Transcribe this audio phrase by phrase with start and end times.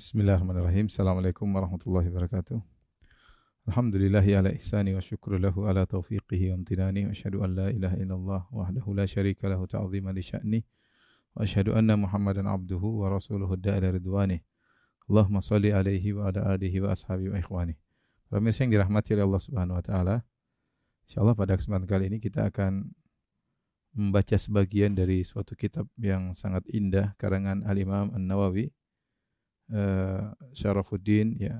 [0.00, 0.88] Bismillahirrahmanirrahim.
[0.88, 2.56] Assalamualaikum warahmatullahi wabarakatuh.
[3.68, 8.00] Alhamdulillahi ala ihsani wa syukru lahu ala taufiqihi wa amtinani wa asyhadu an la ilaha
[8.00, 10.64] illallah wahdahu la syarika lahu ta'ziman li sya'ni
[11.36, 14.40] wa asyhadu anna Muhammadan abduhu wa rasuluhu da'ila ridwani.
[15.04, 17.76] Allahumma salli alaihi wa ala alihi wa ashabi wa ikhwani.
[18.32, 20.16] Pemirsa yang dirahmati oleh Allah Subhanahu wa taala.
[21.04, 22.88] Insyaallah pada kesempatan kali ini kita akan
[23.92, 28.72] membaca sebagian dari suatu kitab yang sangat indah karangan Al-Imam An-Nawawi
[29.70, 31.56] uh, Syarafuddin ya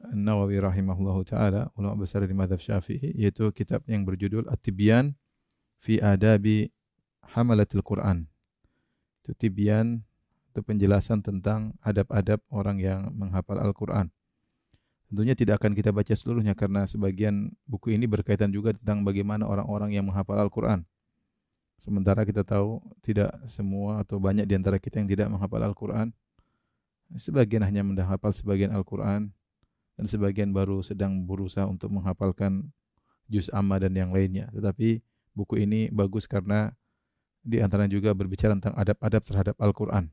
[0.00, 5.12] An-Nawawi rahimahullahu taala ulama besar di mazhab Syafi'i yaitu kitab yang berjudul At-Tibyan
[5.80, 6.72] fi Adabi
[7.36, 8.26] Hamalatil Quran.
[9.20, 10.02] Itu tibyan
[10.50, 14.10] itu penjelasan tentang adab-adab orang yang menghafal Al-Qur'an.
[15.06, 19.94] Tentunya tidak akan kita baca seluruhnya karena sebagian buku ini berkaitan juga tentang bagaimana orang-orang
[19.94, 20.82] yang menghafal Al-Qur'an.
[21.78, 26.10] Sementara kita tahu tidak semua atau banyak di antara kita yang tidak menghafal Al-Qur'an.
[27.18, 29.34] Sebagian hanya menghafal sebagian Al-Qur'an
[29.98, 32.70] dan sebagian baru sedang berusaha untuk menghafalkan
[33.26, 34.46] juz amma dan yang lainnya.
[34.54, 35.02] Tetapi
[35.34, 36.74] buku ini bagus karena
[37.40, 40.12] di antara juga berbicara tentang adab-adab terhadap Al-Quran.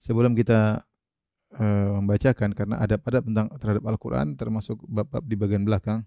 [0.00, 0.82] Sebelum kita
[1.56, 6.02] uh, membacakan, karena adab-adab tentang terhadap Al-Quran termasuk bab-bab di bagian belakang,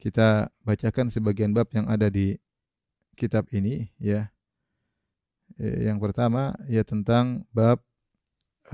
[0.00, 2.38] kita bacakan sebagian bab yang ada di
[3.14, 4.30] kitab ini, ya.
[5.60, 7.78] Yang pertama ya tentang bab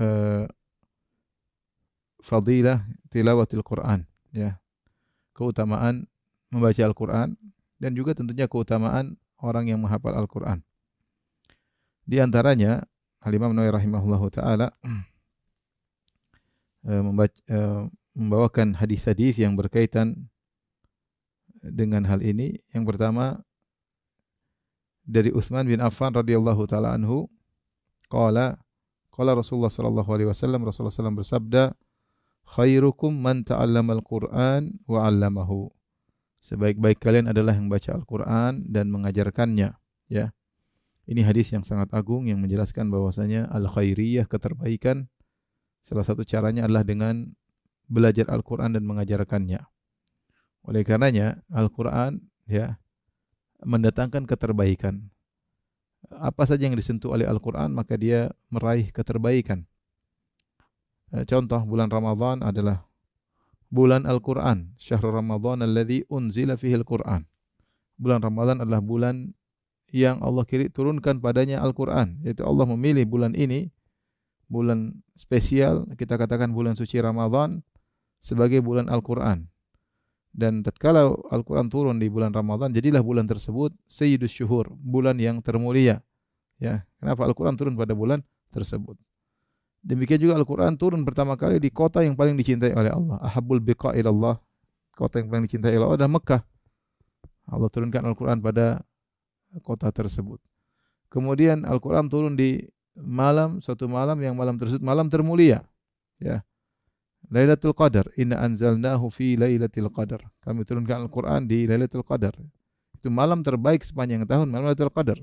[0.01, 0.49] uh,
[2.25, 2.81] fadilah
[3.13, 4.57] tilawatil Quran, ya.
[5.37, 6.09] Keutamaan
[6.51, 7.37] membaca Al-Quran
[7.79, 10.61] dan juga tentunya keutamaan orang yang menghafal Al-Quran.
[12.05, 12.83] Di antaranya,
[13.21, 14.73] Al-Imam Nawawi rahimahullahu taala
[16.89, 17.81] eh, eh,
[18.17, 20.29] membawakan hadis-hadis yang berkaitan
[21.61, 22.57] dengan hal ini.
[22.73, 23.45] Yang pertama
[25.05, 27.29] dari Utsman bin Affan radhiyallahu taala anhu
[28.09, 28.57] qala
[29.11, 31.63] qala Rasulullah sallallahu alaihi wasallam Rasulullah sallallahu bersabda
[32.47, 35.69] khairukum man ta'allamal Qur'an wa 'allamahu
[36.41, 39.77] Sebaik-baik kalian adalah yang baca Al-Quran dan mengajarkannya.
[40.09, 40.33] Ya,
[41.05, 45.05] ini hadis yang sangat agung yang menjelaskan bahwasanya al khairiyah keterbaikan
[45.85, 47.37] salah satu caranya adalah dengan
[47.85, 49.61] belajar Al-Quran dan mengajarkannya.
[50.65, 52.81] Oleh karenanya Al-Quran ya
[53.61, 55.13] mendatangkan keterbaikan.
[56.19, 59.63] Apa saja yang disentuh oleh Al-Quran maka dia meraih keterbaikan.
[61.11, 62.87] Eh, contoh bulan Ramadhan adalah
[63.67, 64.75] bulan Al-Quran.
[64.79, 67.27] Syahrul Ramadan alladhi unzila fihi Al-Quran.
[67.99, 69.35] Bulan Ramadan adalah bulan
[69.91, 72.23] yang Allah kiri turunkan padanya Al-Quran.
[72.23, 73.67] Yaitu Allah memilih bulan ini,
[74.47, 77.59] bulan spesial, kita katakan bulan suci Ramadan,
[78.23, 79.50] sebagai bulan Al-Quran.
[80.31, 85.99] Dan tatkala Al-Quran turun di bulan Ramadan, jadilah bulan tersebut Sayyidus Syuhur, bulan yang termulia.
[86.55, 88.23] Ya, kenapa Al-Quran turun pada bulan
[88.55, 88.95] tersebut?
[89.81, 93.17] Demikian juga Al-Quran turun pertama kali di kota yang paling dicintai oleh Allah.
[93.19, 94.37] Ahabul biqa ilallah.
[94.93, 96.41] Kota yang paling dicintai oleh Allah adalah Mekah.
[97.51, 98.85] Allah turunkan Al-Quran pada
[99.65, 100.39] kota tersebut.
[101.11, 102.63] Kemudian Al-Quran turun di
[102.95, 105.65] malam, suatu malam yang malam tersebut malam termulia.
[106.21, 106.45] Ya.
[107.31, 108.11] Lailatul Qadar.
[108.19, 110.19] Inna anzalnahu fi Lailatul Qadar.
[110.43, 112.35] Kami turunkan Al-Quran di Lailatul Qadar.
[112.91, 115.17] Itu malam terbaik sepanjang tahun, malam Lailatul Qadar.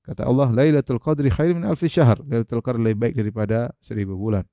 [0.00, 2.16] Kata Allah, Lailatul Qadri khair min alfi syahr.
[2.24, 4.48] Lailatul Qadri lebih baik daripada seribu bulan.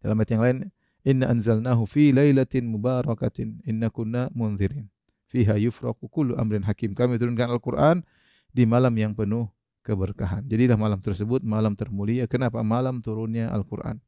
[0.00, 0.58] Dalam ayat yang lain,
[1.06, 4.90] Inna anzalnahu fi lailatin mubarakatin inna kunna munzirin.
[5.30, 6.98] Fiha yufraku kullu amrin hakim.
[6.98, 8.02] Kami turunkan Al-Quran
[8.50, 9.46] di malam yang penuh
[9.86, 10.42] keberkahan.
[10.50, 12.26] Jadilah malam tersebut malam termulia.
[12.26, 12.58] Kenapa?
[12.66, 14.02] Malam turunnya Al-Quran.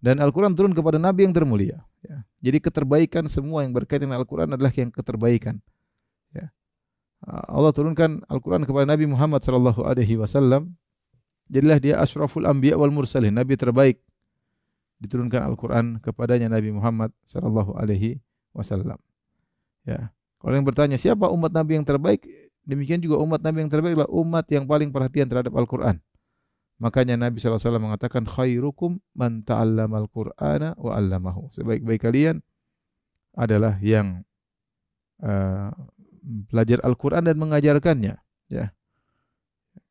[0.00, 1.84] Dan Al-Quran turun kepada Nabi yang termulia.
[2.00, 2.24] Ya.
[2.40, 5.60] Jadi keterbaikan semua yang berkaitan dengan Al-Quran adalah yang keterbaikan.
[6.32, 6.48] Ya.
[7.28, 10.72] Allah turunkan Al-Quran kepada Nabi Muhammad sallallahu alaihi wasallam.
[11.52, 14.00] Jadilah dia asyraful anbiya wal mursalin, nabi terbaik.
[15.04, 18.24] Diturunkan Al-Quran kepadanya Nabi Muhammad sallallahu alaihi
[18.56, 18.96] wasallam.
[19.84, 20.12] Ya.
[20.40, 22.24] Kalau yang bertanya siapa umat Nabi yang terbaik,
[22.64, 26.00] demikian juga umat Nabi yang terbaik adalah umat yang paling perhatian terhadap Al-Quran.
[26.80, 31.52] Makanya Nabi SAW mengatakan khairukum man ta'allama al-Qur'ana wa 'allamahu.
[31.52, 32.40] Sebaik-baik kalian
[33.36, 34.24] adalah yang
[35.20, 35.68] uh,
[36.48, 38.16] belajar Al-Quran dan mengajarkannya.
[38.48, 38.66] Ya.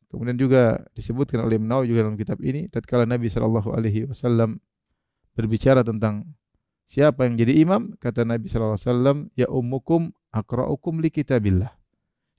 [0.09, 4.57] Kemudian juga disebutkan oleh Nawawi juga dalam kitab ini, tatkala Nabi Shallallahu Alaihi Wasallam
[5.37, 6.25] berbicara tentang
[6.89, 11.69] siapa yang jadi imam, kata Nabi Shallallahu Alaihi Wasallam, ya ummukum akraukum li kitabillah.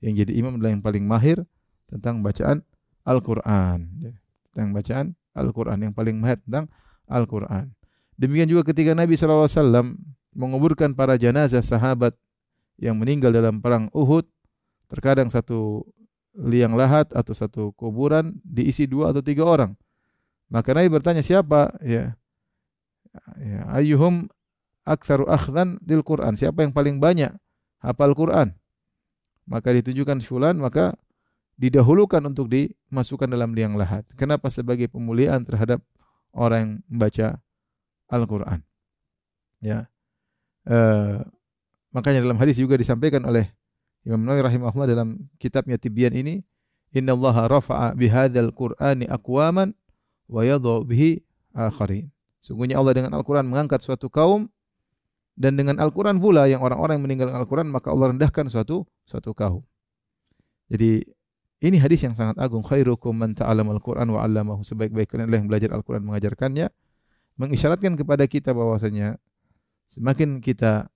[0.03, 1.39] Yang jadi imam adalah yang paling mahir
[1.87, 2.67] tentang bacaan
[3.07, 3.79] Al-Quran.
[4.03, 4.20] Ya.
[4.51, 5.77] Tentang bacaan Al-Quran.
[5.89, 6.67] Yang paling mahir tentang
[7.07, 7.71] Al-Quran.
[8.15, 9.97] Demikian juga ketika Nabi Wasallam
[10.31, 12.15] menguburkan para jenazah sahabat
[12.79, 14.23] yang meninggal dalam perang Uhud,
[14.87, 15.83] terkadang satu
[16.35, 19.75] liang lahat atau satu kuburan diisi dua atau tiga orang.
[20.51, 21.75] Maka Nabi bertanya siapa?
[21.83, 22.15] Ya.
[23.39, 24.27] ya ayyuhum
[24.87, 26.35] aktsaru akhdhan lil Quran?
[26.35, 27.31] Siapa yang paling banyak
[27.83, 28.55] hafal Quran?
[29.47, 30.95] Maka ditunjukkan fulan, maka
[31.59, 34.07] didahulukan untuk dimasukkan dalam liang lahat.
[34.15, 34.47] Kenapa?
[34.51, 35.83] Sebagai pemuliaan terhadap
[36.31, 37.27] orang yang membaca
[38.11, 38.59] Al-Quran.
[39.61, 39.87] Ya.
[40.67, 41.23] Uh,
[41.93, 43.49] makanya dalam hadis juga disampaikan oleh
[44.01, 46.41] Imam Nawawi rahimahullah dalam kitabnya Tibyan ini,
[46.91, 49.77] Inna Allah rafa'a bihadzal Qur'ani aqwaman
[50.25, 50.41] wa
[50.81, 51.21] bihi
[51.53, 52.09] akharin.
[52.41, 54.49] Sungguhnya Allah dengan Al-Quran mengangkat suatu kaum
[55.37, 59.61] dan dengan Al-Quran pula yang orang-orang yang meninggalkan Al-Quran maka Allah rendahkan suatu suatu kaum.
[60.71, 61.05] Jadi
[61.61, 62.65] ini hadis yang sangat agung.
[62.65, 64.65] Khairukum man ta'allama al-Qur'an wa 'allamahu.
[64.65, 66.73] Sebaik-baik kalian adalah yang belajar Al-Qur'an mengajarkannya.
[67.37, 69.21] Mengisyaratkan kepada kita bahwasanya
[69.85, 70.89] semakin kita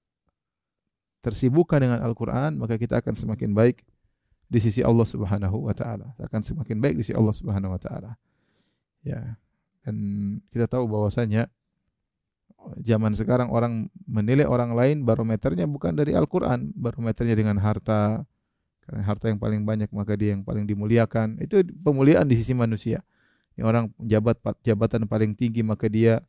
[1.21, 3.85] tersibukkan dengan Al-Qur'an, maka kita akan semakin baik
[4.49, 6.17] di sisi Allah Subhanahu wa taala.
[6.17, 8.17] Akan semakin baik di sisi Allah Subhanahu wa taala.
[9.05, 9.37] Ya.
[9.85, 9.95] Dan
[10.49, 11.45] kita tahu bahwasanya
[12.81, 18.25] zaman sekarang orang menilai orang lain barometernya bukan dari Al-Qur'an, barometernya dengan harta,
[18.85, 21.41] karena harta yang paling banyak maka dia yang paling dimuliakan.
[21.41, 23.01] Itu pemuliaan di sisi manusia.
[23.57, 26.21] Yang orang jabat jabatan paling tinggi maka dia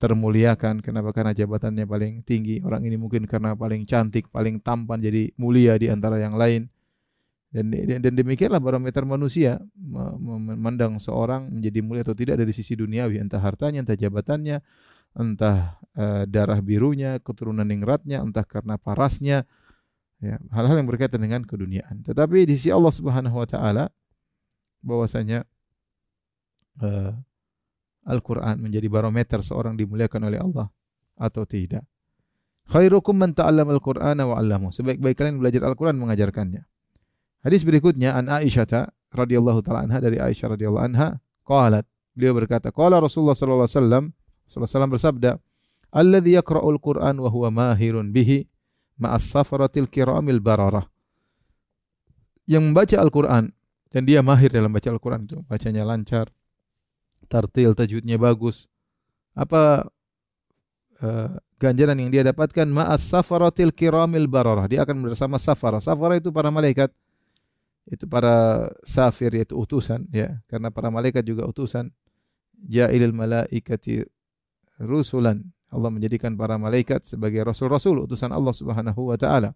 [0.00, 0.80] termuliakan.
[0.80, 1.10] Kenapa?
[1.10, 2.62] Karena jabatannya paling tinggi.
[2.62, 6.70] Orang ini mungkin karena paling cantik, paling tampan jadi mulia di antara yang lain.
[7.50, 13.42] Dan, dan demikianlah barometer manusia memandang seorang menjadi mulia atau tidak dari sisi duniawi, entah
[13.42, 14.62] hartanya, entah jabatannya,
[15.18, 19.50] entah uh, darah birunya, keturunan ningratnya, entah karena parasnya,
[20.20, 22.04] ya, hal-hal yang berkaitan dengan keduniaan.
[22.04, 23.84] Tetapi di sisi Allah Subhanahu wa taala
[24.80, 25.44] bahwasanya
[26.80, 27.12] uh,
[28.08, 30.72] Al-Qur'an menjadi barometer seorang dimuliakan oleh Allah
[31.20, 31.84] atau tidak.
[32.70, 34.72] Khairukum man ta'allama al-Qur'ana wa 'allamahu.
[34.72, 36.64] Sebaik-baik kalian belajar Al-Qur'an mengajarkannya.
[37.44, 41.84] Hadis berikutnya an Aisyah radhiyallahu taala anha dari Aisyah radhiyallahu anha qalat
[42.14, 44.04] beliau berkata qala Rasulullah sallallahu alaihi wasallam
[44.46, 45.30] alaihi wasallam bersabda
[45.90, 48.46] alladzi yaqra'ul Qur'an wa huwa mahirun bihi
[49.00, 50.84] ma'as safaratil kiramil bararah.
[52.44, 53.44] Yang membaca Al-Quran
[53.88, 56.28] dan dia mahir dalam baca Al-Quran itu, bacanya lancar,
[57.26, 58.68] tartil, tajwidnya bagus.
[59.32, 59.88] Apa
[61.00, 64.68] uh, ganjaran yang dia dapatkan ma'as safaratil kiramil bararah.
[64.68, 65.80] Dia akan bersama safara.
[65.80, 66.92] Safara itu para malaikat.
[67.88, 71.90] Itu para safir yaitu utusan ya, karena para malaikat juga utusan.
[72.60, 74.04] Ja'ilil malaikati
[74.76, 79.54] rusulan Allah menjadikan para malaikat sebagai rasul-rasul utusan Allah Subhanahu wa taala.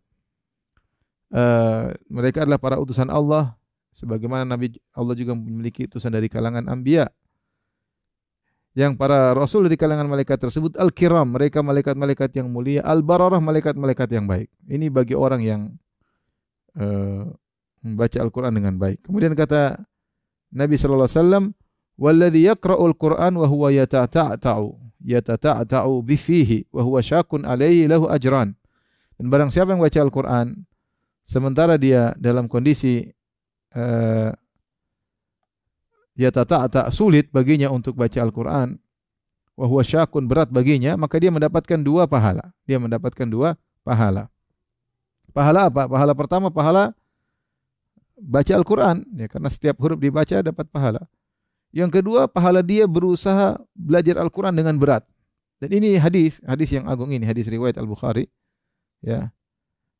[1.35, 3.59] Uh, mereka adalah para utusan Allah
[3.91, 7.11] sebagaimana Nabi Allah juga memiliki utusan dari kalangan anbiya.
[8.75, 14.27] Yang para rasul dari kalangan malaikat tersebut al-kiram, mereka malaikat-malaikat yang mulia, al-bararah malaikat-malaikat yang
[14.27, 14.51] baik.
[14.67, 15.61] Ini bagi orang yang
[16.75, 17.31] uh,
[17.87, 19.07] membaca Al-Qur'an dengan baik.
[19.07, 19.79] Kemudian kata
[20.51, 21.45] Nabi sallallahu alaihi wasallam,
[22.01, 28.57] "Walladzi yaqra'ul Qur'an wa huwa yatata'ta'u." yatata'ta'u bifihi wa huwa syakun alaihi lahu ajran.
[29.21, 30.65] Dan barang siapa yang baca Al-Qur'an
[31.21, 33.05] sementara dia dalam kondisi
[33.77, 34.33] uh,
[36.17, 38.81] yatata'ta sulit baginya untuk baca Al-Qur'an
[39.55, 42.51] wa huwa syakun berat baginya, maka dia mendapatkan dua pahala.
[42.67, 43.55] Dia mendapatkan dua
[43.87, 44.33] pahala.
[45.31, 45.87] Pahala apa?
[45.87, 46.97] Pahala pertama pahala
[48.19, 51.07] baca Al-Qur'an ya karena setiap huruf dibaca dapat pahala.
[51.75, 55.03] Yang kedua, pahala dia berusaha belajar Al-Quran dengan berat.
[55.59, 58.31] Dan ini hadis, hadis yang agung ini, hadis riwayat Al-Bukhari,
[59.03, 59.35] ya,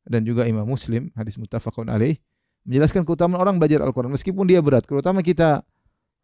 [0.07, 2.15] dan juga Imam Muslim, hadis muttafaqun alaih,
[2.63, 4.87] menjelaskan keutamaan orang belajar Al-Quran meskipun dia berat.
[4.87, 5.67] Terutama kita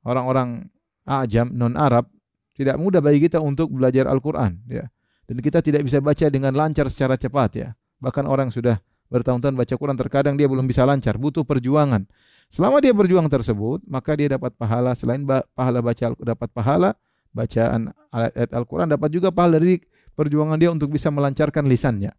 [0.07, 0.71] orang-orang
[1.03, 2.07] ajam, non-Arab,
[2.55, 4.87] tidak mudah bagi kita untuk belajar Al-Quran, ya.
[5.27, 7.69] Dan kita tidak bisa baca dengan lancar secara cepat, ya.
[7.99, 8.79] Bahkan orang sudah
[9.11, 12.07] bertahun-tahun baca Quran terkadang dia belum bisa lancar, butuh perjuangan.
[12.47, 16.89] Selama dia berjuang tersebut, maka dia dapat pahala selain pahala baca dapat pahala
[17.31, 19.79] bacaan ayat Al-Qur'an dapat juga pahala dari
[20.15, 22.11] perjuangan dia untuk bisa melancarkan lisannya.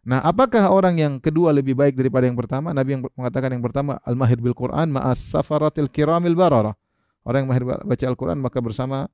[0.00, 2.72] Nah, apakah orang yang kedua lebih baik daripada yang pertama?
[2.72, 6.72] Nabi yang mengatakan yang pertama al-mahir bil Quran ma'as safaratil kiramil bararah.
[7.20, 9.12] Orang yang mahir baca Al-Qur'an maka bersama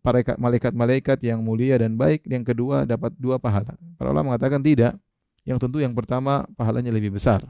[0.00, 2.24] para malaikat-malaikat yang mulia dan baik.
[2.24, 3.76] Yang kedua dapat dua pahala.
[4.00, 4.96] Para ulama mengatakan tidak.
[5.48, 7.40] Yang tentu yang pertama pahalanya lebih besar.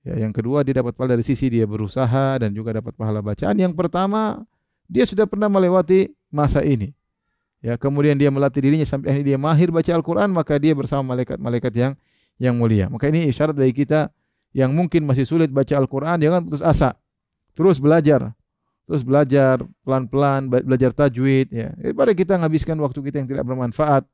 [0.00, 3.52] Ya, yang kedua dia dapat pahala dari sisi dia berusaha dan juga dapat pahala bacaan.
[3.60, 4.40] Yang pertama
[4.88, 6.96] dia sudah pernah melewati masa ini.
[7.60, 11.72] Ya, kemudian dia melatih dirinya sampai akhirnya dia mahir baca Al-Qur'an, maka dia bersama malaikat-malaikat
[11.76, 11.92] yang
[12.40, 12.88] yang mulia.
[12.88, 14.08] Maka ini isyarat bagi kita
[14.56, 16.96] yang mungkin masih sulit baca Al-Qur'an, jangan putus asa.
[17.52, 18.32] Terus belajar.
[18.88, 21.68] Terus belajar pelan-pelan, belajar tajwid ya.
[21.76, 24.08] Daripada kita menghabiskan waktu kita yang tidak bermanfaat,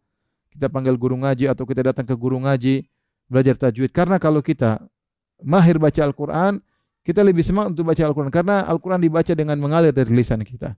[0.50, 2.82] kita panggil guru ngaji atau kita datang ke guru ngaji
[3.26, 3.90] belajar tajwid.
[3.90, 4.82] Karena kalau kita
[5.42, 6.62] mahir baca Al-Quran,
[7.06, 8.32] kita lebih semangat untuk baca Al-Quran.
[8.34, 10.74] Karena Al-Quran dibaca dengan mengalir dari lisan kita.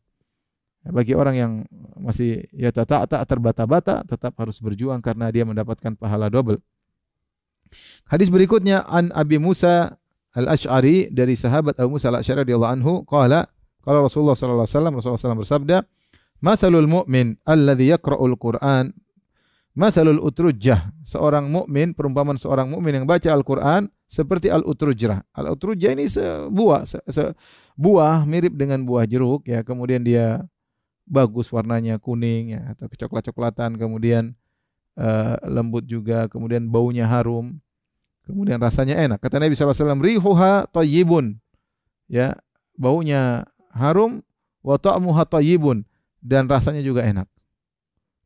[0.89, 1.53] Bagi orang yang
[2.01, 6.57] masih ya tak tak terbata-bata tetap harus berjuang karena dia mendapatkan pahala double.
[8.09, 10.01] Hadis berikutnya an Abi Musa
[10.33, 13.45] Al-Asy'ari dari sahabat Abu Musa Al-Asy'ari radhiyallahu anhu qala
[13.85, 15.77] qala Rasulullah sallallahu alaihi wasallam Rasulullah SAW bersabda
[16.39, 18.95] Mathalul mu'min alladhi yaqra'ul Qur'an
[19.79, 25.23] Mathalul utrujjah seorang mukmin perumpamaan seorang mukmin yang baca Al-Qur'an seperti al-utrujrah.
[25.31, 27.31] Al-utrujjah ini sebuah se, se,
[27.79, 30.43] buah mirip dengan buah jeruk ya, kemudian dia
[31.07, 34.35] bagus warnanya kuning ya atau kecoklat-coklatan, kemudian
[34.99, 37.63] uh, lembut juga, kemudian baunya harum.
[38.27, 39.23] Kemudian rasanya enak.
[39.23, 41.39] Kata Nabi SAW, rihuha tayyibun.
[42.11, 42.35] Ya,
[42.75, 44.27] baunya harum
[44.61, 45.87] wa ta'muha tayyibun
[46.21, 47.31] dan rasanya juga enak.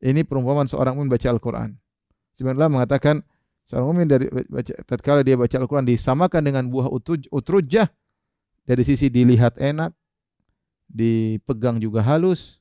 [0.02, 1.78] Ini perumpamaan seorang mukmin baca Al-Qur'an.
[2.35, 3.23] Sebenarnya mengatakan
[3.62, 6.90] seorang mukmin dari baca tatkala dia baca Al-Qur'an disamakan dengan buah
[7.30, 7.87] utrujah
[8.66, 9.94] dari sisi dilihat enak,
[10.90, 12.59] dipegang juga halus,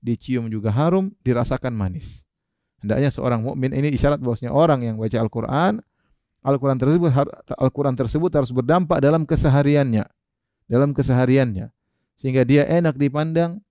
[0.00, 2.24] dicium juga harum, dirasakan manis.
[2.80, 5.84] Hendaknya seorang mukmin ini isyarat bahwasanya orang yang baca Al-Qur'an
[6.40, 7.12] Al-Qur'an tersebut
[7.60, 10.08] Al-Qur'an tersebut harus berdampak dalam kesehariannya,
[10.64, 11.68] dalam kesehariannya
[12.16, 13.64] sehingga dia enak dipandang,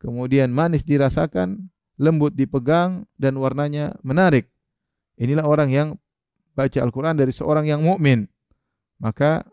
[0.00, 4.48] kemudian manis dirasakan, lembut dipegang dan warnanya menarik.
[5.16, 5.88] Inilah orang yang
[6.52, 8.28] baca Al-Qur'an dari seorang yang mukmin.
[8.96, 9.44] Maka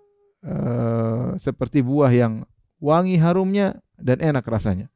[0.43, 2.47] uh, seperti buah yang
[2.79, 4.88] wangi harumnya dan enak rasanya.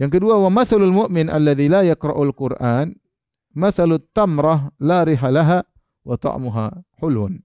[0.00, 2.92] Yang kedua, wa mathalul mu'min alladzi la yaqra'ul Qur'an
[3.52, 5.60] mathalut tamrah la rihalaha
[6.04, 6.66] wa ta'muha
[7.04, 7.40] hulun.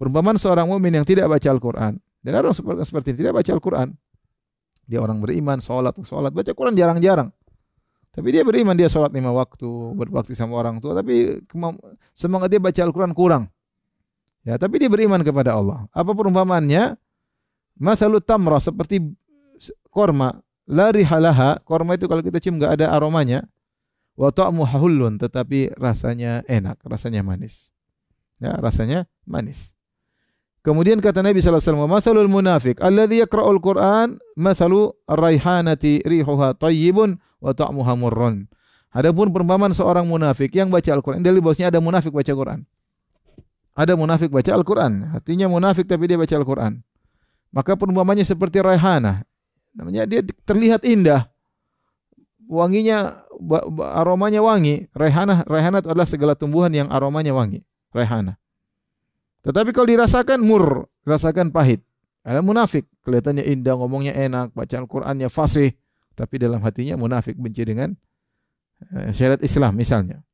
[0.00, 2.00] Perumpamaan seorang mukmin yang tidak baca Al-Qur'an.
[2.24, 3.88] Dan ada orang seperti, seperti ini, tidak baca Al-Qur'an.
[4.84, 7.32] Dia orang beriman, sholat, sholat, baca Quran jarang-jarang.
[8.14, 9.66] Tapi dia beriman, dia sholat lima waktu,
[9.98, 10.94] berbakti sama orang tua.
[10.94, 11.42] Tapi
[12.14, 13.50] semangat dia baca Al-Quran kurang.
[14.46, 15.90] Ya, tapi dia beriman kepada Allah.
[15.90, 16.94] Apa perumpamaannya?
[17.74, 19.02] Masalut tamrah seperti
[19.90, 20.38] korma.
[20.62, 21.58] Lari halaha.
[21.66, 23.42] Korma itu kalau kita cium nggak ada aromanya.
[24.14, 24.62] Wa ta'mu.
[25.18, 27.74] Tetapi rasanya enak, rasanya manis.
[28.38, 29.73] Ya, rasanya manis.
[30.64, 37.20] Kemudian kata Nabi sallallahu alaihi wasallam, "Matsalul munafiq alladhi yaqra'ul Qur'an matsalu ar-raihanati rihuha thayyibun
[37.20, 38.48] wa ta'muha murrun."
[38.88, 42.64] Adapun perumpamaan seorang munafik yang baca Al-Qur'an, dalil bosnya ada munafik baca Quran.
[43.76, 46.80] Ada munafik baca Al-Qur'an, artinya munafik tapi dia baca Al-Qur'an.
[47.52, 49.26] Maka perumpamannya seperti raihana.
[49.74, 51.26] Namanya dia terlihat indah.
[52.46, 53.26] Wanginya
[53.98, 54.86] aromanya wangi.
[54.94, 57.66] Raihana, raihana itu adalah segala tumbuhan yang aromanya wangi.
[57.90, 58.38] Raihana.
[59.44, 61.84] Tetapi kalau dirasakan mur, rasakan pahit.
[62.24, 65.76] Ada munafik, kelihatannya indah, ngomongnya enak, baca Al-Qur'annya fasih,
[66.16, 67.92] tapi dalam hatinya munafik benci dengan
[68.88, 70.24] uh, syariat Islam misalnya.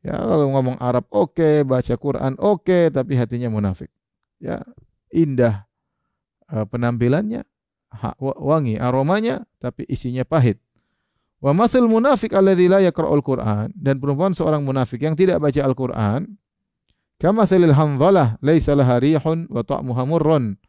[0.00, 3.92] Ya, kalau ngomong Arab oke, okay, baca Quran oke, okay, tapi hatinya munafik.
[4.40, 4.64] Ya,
[5.12, 5.68] indah
[6.48, 7.44] uh, penampilannya,
[8.20, 10.56] wangi aromanya, tapi isinya pahit.
[11.44, 16.24] Wa mathil munafik alladzi la yaqra'ul Qur'an dan perempuan seorang munafik yang tidak baca Al-Qur'an
[17.24, 20.60] Kama salil handhalah laisa laha rihun wa ta'muha murrun.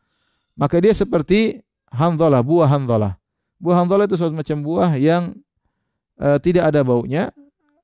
[0.56, 1.60] Maka dia seperti
[1.92, 3.20] handhalah, buah handhalah.
[3.60, 5.36] Buah handhalah itu suatu macam buah yang
[6.16, 7.28] uh, tidak ada baunya,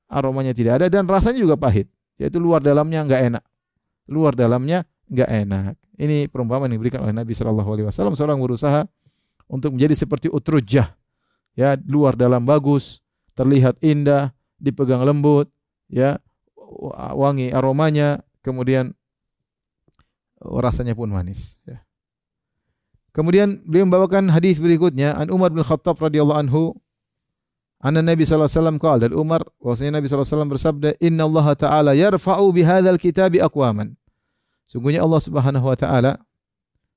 [0.08, 1.84] aromanya tidak ada dan rasanya juga pahit.
[2.16, 3.44] Yaitu luar dalamnya enggak enak.
[4.08, 5.76] Luar dalamnya enggak enak.
[6.00, 8.88] Ini perumpamaan yang diberikan oleh Nabi sallallahu alaihi wasallam seorang berusaha
[9.52, 10.96] untuk menjadi seperti utrujah.
[11.52, 13.04] Ya, luar dalam bagus,
[13.36, 15.52] terlihat indah, dipegang lembut,
[15.92, 16.16] ya,
[17.12, 18.92] wangi aromanya, kemudian
[20.42, 21.56] oh, rasanya pun manis.
[21.64, 21.80] Ya.
[23.12, 26.62] Kemudian beliau membawakan hadis berikutnya an Umar bin Khattab radhiyallahu anhu
[27.82, 31.22] Anna Nabi sallallahu alaihi wasallam qala dan Umar bahwasanya Nabi sallallahu alaihi wasallam bersabda inna
[31.26, 33.98] Allah taala yarfa'u bihadzal kitabi aqwaman
[34.70, 36.12] Sungguhnya Allah Subhanahu wa taala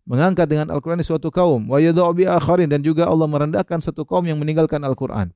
[0.06, 4.24] mengangkat dengan Al-Qur'an suatu kaum wa yadh'u bi akharin dan juga Allah merendahkan satu kaum
[4.24, 5.34] yang meninggalkan Al-Qur'an.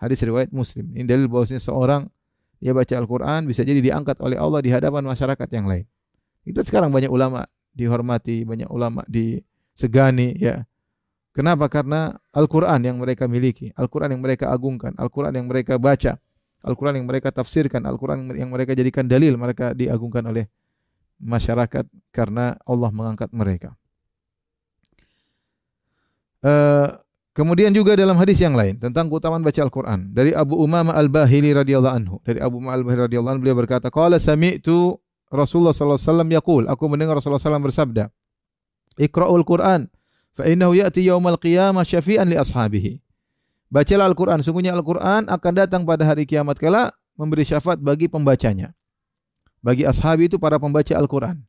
[0.00, 0.90] Hadis riwayat Muslim.
[0.96, 2.08] Ini dalil bahwasanya seorang
[2.60, 5.84] dia baca Al-Quran bisa jadi diangkat oleh Allah di hadapan masyarakat yang lain.
[6.46, 7.44] Itu sekarang banyak ulama
[7.76, 10.64] dihormati, banyak ulama disegani ya.
[11.36, 11.68] Kenapa?
[11.68, 16.16] Karena Al-Quran yang mereka miliki, Al-Quran yang mereka agungkan, Al-Quran yang mereka baca,
[16.64, 20.48] Al-Quran yang mereka tafsirkan, Al-Quran yang mereka jadikan dalil, mereka diagungkan oleh
[21.20, 23.76] masyarakat karena Allah mengangkat mereka.
[26.40, 27.04] Uh,
[27.36, 31.92] Kemudian juga dalam hadis yang lain tentang keutamaan baca Al-Qur'an dari Abu Umamah Al-Bahili radhiyallahu
[31.92, 32.16] anhu.
[32.24, 34.96] Dari Abu Umamah Al-Bahili radhiyallahu anhu beliau berkata, "Qala sami'tu
[35.28, 38.08] Rasulullah sallallahu alaihi wasallam yaqul, aku mendengar Rasulullah sallallahu bersabda,
[38.96, 39.84] "Iqra'ul Qur'an
[40.32, 43.04] fa innahu ya'ti yaumal qiyamah syafi'an li ashabihi."
[43.68, 46.88] Bacalah Al-Qur'an, sungguhnya Al-Qur'an akan datang pada hari kiamat kala
[47.20, 48.72] memberi syafaat bagi pembacanya.
[49.60, 51.44] Bagi ashabi itu para pembaca Al-Qur'an.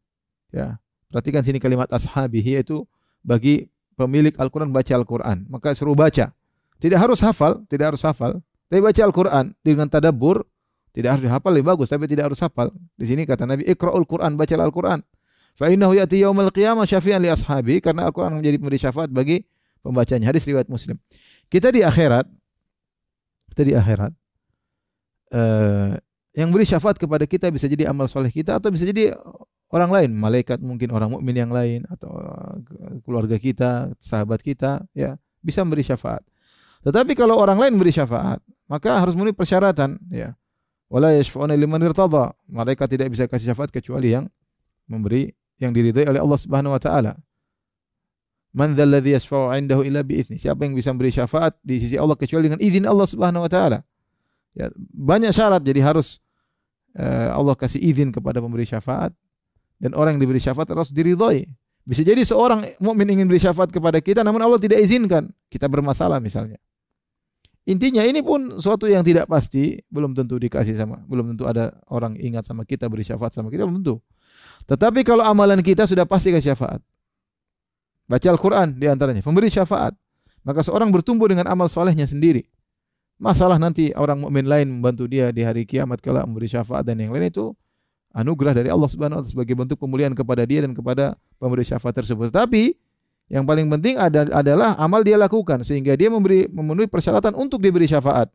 [0.52, 0.84] Ya.
[1.08, 2.84] Perhatikan sini kalimat ashabihi yaitu
[3.24, 5.50] bagi pemilik Al-Quran baca Al-Quran.
[5.50, 6.32] Maka suruh baca.
[6.78, 8.38] Tidak harus hafal, tidak harus hafal.
[8.70, 10.46] Tapi baca Al-Quran dengan tadabbur,
[10.94, 12.70] tidak harus hafal lebih bagus, tapi tidak harus hafal.
[12.94, 15.02] Di sini kata Nabi, Iqra'ul Quran, baca Al-Quran.
[15.58, 16.22] Fa innahu ya'ti
[16.54, 19.42] qiyamah syafi'an li ashabi karena Al-Qur'an menjadi pemberi syafaat bagi
[19.82, 20.30] pembacanya.
[20.30, 21.02] Hadis riwayat Muslim.
[21.50, 22.30] Kita di akhirat
[23.58, 24.14] kita di akhirat
[25.34, 25.98] uh,
[26.38, 29.18] yang beri syafaat kepada kita bisa jadi amal soleh kita atau bisa jadi
[29.72, 35.20] orang lain, malaikat mungkin orang mukmin yang lain atau eh, keluarga kita, sahabat kita, ya
[35.44, 36.24] bisa memberi syafaat.
[36.84, 40.36] Tetapi kalau orang lain memberi syafaat, maka harus memenuhi persyaratan, ya.
[40.88, 42.32] Wala yashfa'una liman irtada.
[42.48, 44.24] Mereka tidak bisa kasih syafaat kecuali yang
[44.88, 45.28] memberi
[45.60, 47.20] yang diridhai oleh Allah Subhanahu wa taala.
[48.56, 50.40] Man dzalladzi yashfa'u 'indahu illa bi'izni.
[50.40, 53.84] Siapa yang bisa memberi syafaat di sisi Allah kecuali dengan izin Allah Subhanahu wa taala.
[54.56, 56.24] Ya, banyak syarat jadi harus
[56.96, 59.12] uh, Allah kasih izin kepada pemberi syafaat
[59.78, 61.46] dan orang yang diberi syafaat harus diridhoi.
[61.88, 65.32] Bisa jadi seorang mukmin ingin beri syafaat kepada kita namun Allah tidak izinkan.
[65.48, 66.60] Kita bermasalah misalnya.
[67.68, 72.16] Intinya ini pun suatu yang tidak pasti, belum tentu dikasih sama, belum tentu ada orang
[72.16, 74.00] ingat sama kita beri syafaat sama kita, belum tentu.
[74.68, 76.80] Tetapi kalau amalan kita sudah pasti kasih syafaat.
[78.08, 79.92] Baca Al-Quran di antaranya, memberi syafaat.
[80.48, 82.48] Maka seorang bertumbuh dengan amal solehnya sendiri.
[83.20, 87.12] Masalah nanti orang mukmin lain membantu dia di hari kiamat kalau memberi syafaat dan yang
[87.12, 87.52] lain itu
[88.18, 91.94] anugerah dari Allah Subhanahu wa taala sebagai bentuk pemulihan kepada dia dan kepada pemberi syafaat
[92.02, 92.34] tersebut.
[92.34, 92.74] Tapi
[93.30, 98.34] yang paling penting adalah amal dia lakukan sehingga dia memberi memenuhi persyaratan untuk diberi syafaat.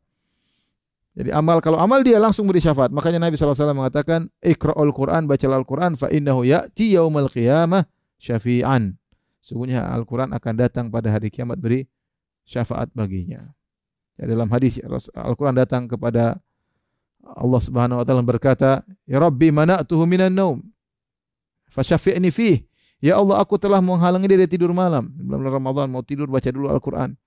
[1.12, 2.88] Jadi amal kalau amal dia langsung beri syafaat.
[2.88, 7.84] Makanya Nabi SAW mengatakan, Iqra'ul Quran, bacalah Al-Quran, fa innahu ya'ti yaumal qiyamah
[8.16, 8.96] syafi'an.
[9.42, 11.84] Sungguhnya Al-Quran akan datang pada hari kiamat beri
[12.48, 13.44] syafaat baginya.
[14.16, 14.80] Ya, dalam hadis
[15.12, 16.40] Al-Quran datang kepada
[17.23, 20.59] Allah Subhanahu wa taala berkata, "Ya Rabbi, mana'tuhu minan naum.
[21.71, 22.67] Fasyafi'ni fih."
[23.02, 25.11] Ya Allah, aku telah menghalangi dia dari tidur malam.
[25.11, 27.19] Bulan Ramadan mau tidur baca dulu Al-Qur'an.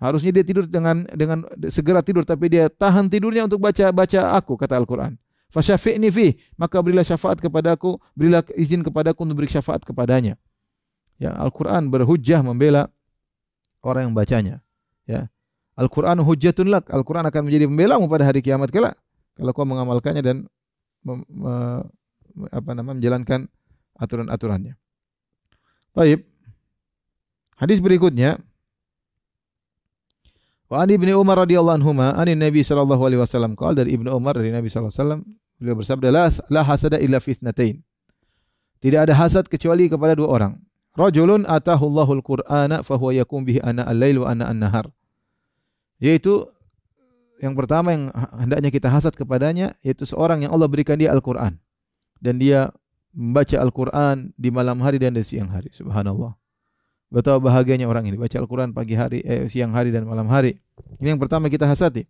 [0.00, 4.56] Harusnya dia tidur dengan dengan segera tidur tapi dia tahan tidurnya untuk baca baca aku
[4.56, 5.18] kata Al-Qur'an.
[5.48, 10.36] Fasyafi'ni fih, maka berilah syafaat kepadaku, berilah izin kepadaku untuk beri syafaat kepadanya.
[11.16, 12.92] Ya, Al-Qur'an berhujjah membela
[13.82, 14.56] orang yang bacanya.
[15.08, 15.32] Ya.
[15.78, 16.90] Al-Qur'an hujjatun lak.
[16.90, 18.98] Al-Qur'an akan menjadi pembelamu pada hari kiamat kelak
[19.38, 20.36] kalau kau mengamalkannya dan
[21.06, 21.22] me,
[22.50, 23.46] apa nama menjalankan
[23.94, 24.74] aturan-aturannya.
[25.94, 26.26] Baik.
[27.58, 28.38] Hadis berikutnya
[30.68, 34.36] Wa an Ibnu Umar radhiyallahu anhu an Nabi sallallahu alaihi wasallam qala dari Ibnu Umar
[34.36, 35.20] dari Nabi sallallahu alaihi wasallam
[35.56, 37.80] beliau bersabda la, la hasada illa fitnatain.
[38.78, 40.52] Tidak ada hasad kecuali kepada dua orang.
[40.92, 44.92] Rajulun atahu Allahul Qur'ana fa huwa yakum bihi ana al-lail wa ana an-nahar.
[45.98, 46.46] Yaitu
[47.38, 51.58] yang pertama yang hendaknya kita hasad kepadanya yaitu seorang yang Allah berikan dia Al-Qur'an
[52.18, 52.74] dan dia
[53.14, 55.70] membaca Al-Qur'an di malam hari dan di siang hari.
[55.70, 56.34] Subhanallah.
[57.08, 60.58] Betapa bahagianya orang ini baca Al-Qur'an pagi hari, eh, siang hari dan malam hari.
[60.98, 62.06] Ini yang pertama kita hasati.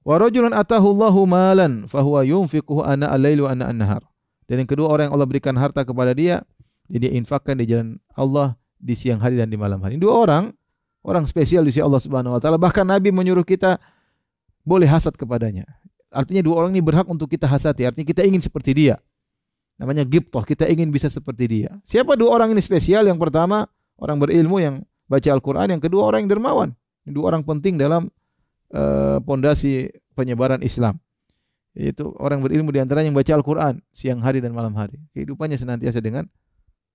[0.00, 4.00] Wa rajulun atahu Allahu malan fa huwa yunfiquhu ana al-lail wa ana.
[4.48, 6.42] Dan yang kedua orang yang Allah berikan harta kepada dia
[6.90, 9.94] jadi dia infakkan di jalan Allah di siang hari dan di malam hari.
[9.94, 10.50] Dua orang,
[11.04, 12.60] orang spesial di sisi Allah Subhanahu wa taala.
[12.60, 13.80] Bahkan Nabi menyuruh kita
[14.64, 15.64] boleh hasad kepadanya.
[16.10, 17.86] Artinya dua orang ini berhak untuk kita hasati.
[17.86, 18.98] Artinya kita ingin seperti dia.
[19.80, 21.70] Namanya gibtoh, kita ingin bisa seperti dia.
[21.88, 23.08] Siapa dua orang ini spesial?
[23.08, 23.64] Yang pertama,
[23.96, 25.72] orang berilmu yang baca Al-Quran.
[25.72, 26.68] Yang kedua, orang yang dermawan.
[27.08, 28.12] Dua orang penting dalam
[28.76, 31.00] uh, pondasi penyebaran Islam.
[31.72, 35.00] Yaitu orang berilmu di antaranya yang baca Al-Quran siang hari dan malam hari.
[35.16, 36.28] Kehidupannya senantiasa dengan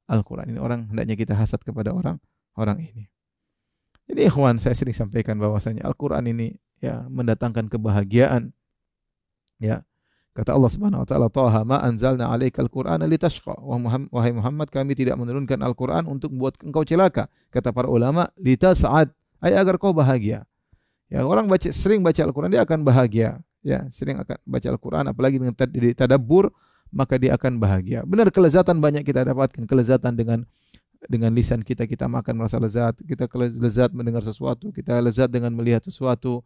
[0.06, 0.54] Al-Quran.
[0.54, 2.22] Ini orang hendaknya kita hasad kepada orang
[2.54, 3.10] orang ini.
[4.06, 8.54] Jadi ikhwan saya sering sampaikan bahwasanya Al-Quran ini ya mendatangkan kebahagiaan.
[9.58, 9.82] Ya.
[10.36, 13.56] Kata Allah Subhanahu wa taala, "Taha ma anzalna 'alaikal Qur'ana litashqa."
[14.12, 17.32] Wahai Muhammad, kami tidak menurunkan Al-Qur'an untuk membuat engkau celaka.
[17.56, 20.44] Kata para ulama, litas'ad, ay agar kau bahagia.
[21.08, 23.40] Ya, orang baca sering baca Al-Qur'an dia akan bahagia.
[23.64, 25.56] Ya, sering akan baca Al-Qur'an apalagi dengan
[25.96, 26.52] tadabbur
[26.92, 28.04] maka dia akan bahagia.
[28.04, 30.44] Benar kelezatan banyak kita dapatkan, kelezatan dengan
[31.06, 35.86] dengan lisan kita kita makan merasa lezat, kita lezat mendengar sesuatu, kita lezat dengan melihat
[35.86, 36.42] sesuatu.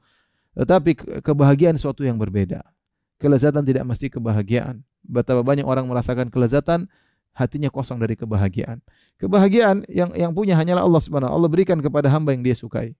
[0.58, 2.66] Tetapi kebahagiaan sesuatu yang berbeda.
[3.20, 4.82] Kelezatan tidak mesti kebahagiaan.
[5.04, 6.88] Betapa banyak orang merasakan kelezatan,
[7.36, 8.84] hatinya kosong dari kebahagiaan.
[9.20, 12.96] Kebahagiaan yang yang punya hanyalah Allah Subhanahu Allah berikan kepada hamba yang dia sukai.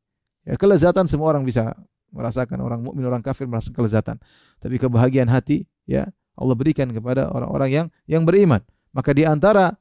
[0.48, 1.76] Ya, kelezatan semua orang bisa
[2.10, 4.16] merasakan, orang mukmin, orang kafir merasakan kelezatan.
[4.60, 8.64] Tapi kebahagiaan hati, ya, Allah berikan kepada orang-orang yang yang beriman.
[8.96, 9.76] Maka di antara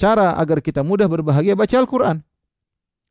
[0.00, 2.24] cara agar kita mudah berbahagia baca Al-Qur'an.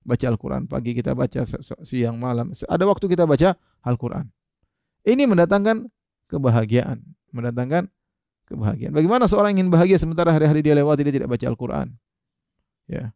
[0.01, 1.45] Baca Al-Qur'an pagi kita baca
[1.85, 2.49] siang malam.
[2.49, 3.53] Ada waktu kita baca
[3.85, 4.25] Al-Qur'an.
[5.05, 5.85] Ini mendatangkan
[6.25, 7.85] kebahagiaan, mendatangkan
[8.49, 8.91] kebahagiaan.
[8.97, 11.93] Bagaimana seorang ingin bahagia sementara hari-hari dia lewati dia tidak baca Al-Qur'an?
[12.89, 13.13] Ya.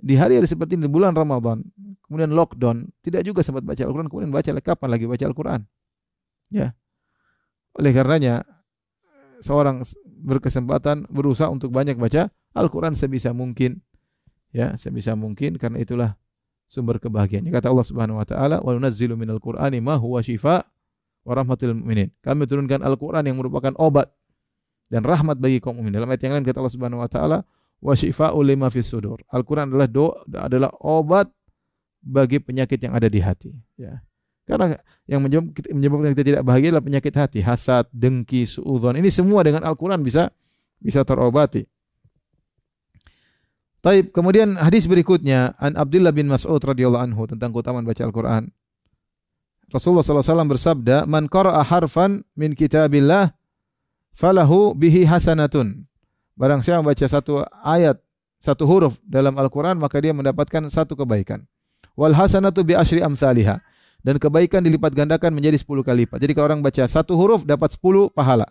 [0.00, 1.60] di hari-hari seperti ini bulan Ramadan,
[2.04, 5.60] kemudian lockdown, tidak juga sempat baca Al-Qur'an, kemudian baca kapan lagi baca Al-Qur'an?
[6.48, 6.72] Ya.
[7.76, 8.44] Oleh karenanya
[9.44, 13.82] seorang berkesempatan berusaha untuk banyak baca Al-Quran sebisa mungkin.
[14.50, 16.10] Ya, sebisa mungkin karena itulah
[16.66, 17.46] sumber kebahagiaan.
[17.50, 20.66] Kata Allah Subhanahu wa taala, "Wa nunazzilu minal Qur'ani ma huwa shifa
[21.22, 24.10] wa mu'minin." Kami turunkan Al-Qur'an yang merupakan obat
[24.90, 25.94] dan rahmat bagi kaum mukmin.
[25.94, 27.38] Dalam ayat yang lain kata Allah Subhanahu wa taala,
[27.78, 31.30] "Wa shifa'u lima fis sudur." Al-Qur'an adalah do, adalah obat
[32.02, 34.02] bagi penyakit yang ada di hati, ya.
[34.50, 34.74] Karena
[35.06, 38.98] yang menyebabkan kita tidak bahagia adalah penyakit hati, hasad, dengki, suudzon.
[38.98, 40.26] Ini semua dengan Al-Qur'an bisa
[40.82, 41.62] bisa terobati.
[43.80, 44.12] Taib.
[44.12, 48.52] Kemudian hadis berikutnya an Abdullah bin Mas'ud radhiyallahu anhu tentang keutamaan baca Al-Qur'an.
[49.72, 53.32] Rasulullah SAW bersabda, "Man qara'a harfan min kitabillah
[54.12, 55.86] falahu bihi hasanatun."
[56.36, 57.96] Barang siapa membaca satu ayat,
[58.42, 61.46] satu huruf dalam Al-Qur'an, maka dia mendapatkan satu kebaikan.
[61.96, 63.60] Wal hasanatu bi asyri amsalihah
[64.00, 66.18] dan kebaikan dilipat gandakan menjadi 10 kali lipat.
[66.20, 68.48] Jadi kalau orang baca satu huruf dapat 10 pahala.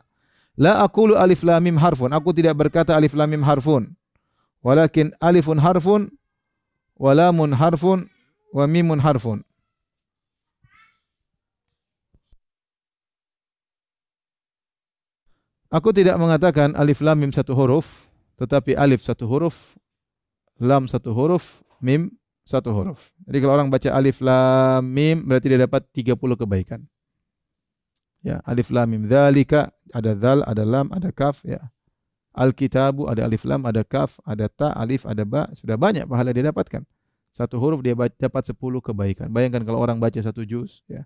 [0.59, 2.11] La aqulu alif lam mim harfun.
[2.13, 3.89] Aku tidak berkata alif lam mim harfun.
[4.59, 6.11] Walakin alifun harfun
[6.99, 8.11] wa lamun harfun
[8.51, 9.43] wa mimun harfun.
[15.69, 18.09] Aku tidak mengatakan alif lam mim satu huruf,
[18.41, 19.77] tetapi alif satu huruf,
[20.57, 22.09] lam satu huruf, mim
[22.41, 23.13] satu huruf.
[23.29, 26.81] Jadi kalau orang baca alif lam mim berarti dia dapat 30 kebaikan.
[28.25, 31.61] Ya, alif lam mim dzalika ada dzal, ada lam, ada kaf ya.
[32.29, 36.45] Alkitabu ada alif lam, ada kaf, ada ta, alif, ada ba, sudah banyak pahala dia
[36.53, 36.85] dapatkan.
[37.29, 39.27] Satu huruf dia dapat 10 kebaikan.
[39.29, 41.05] Bayangkan kalau orang baca satu juz ya.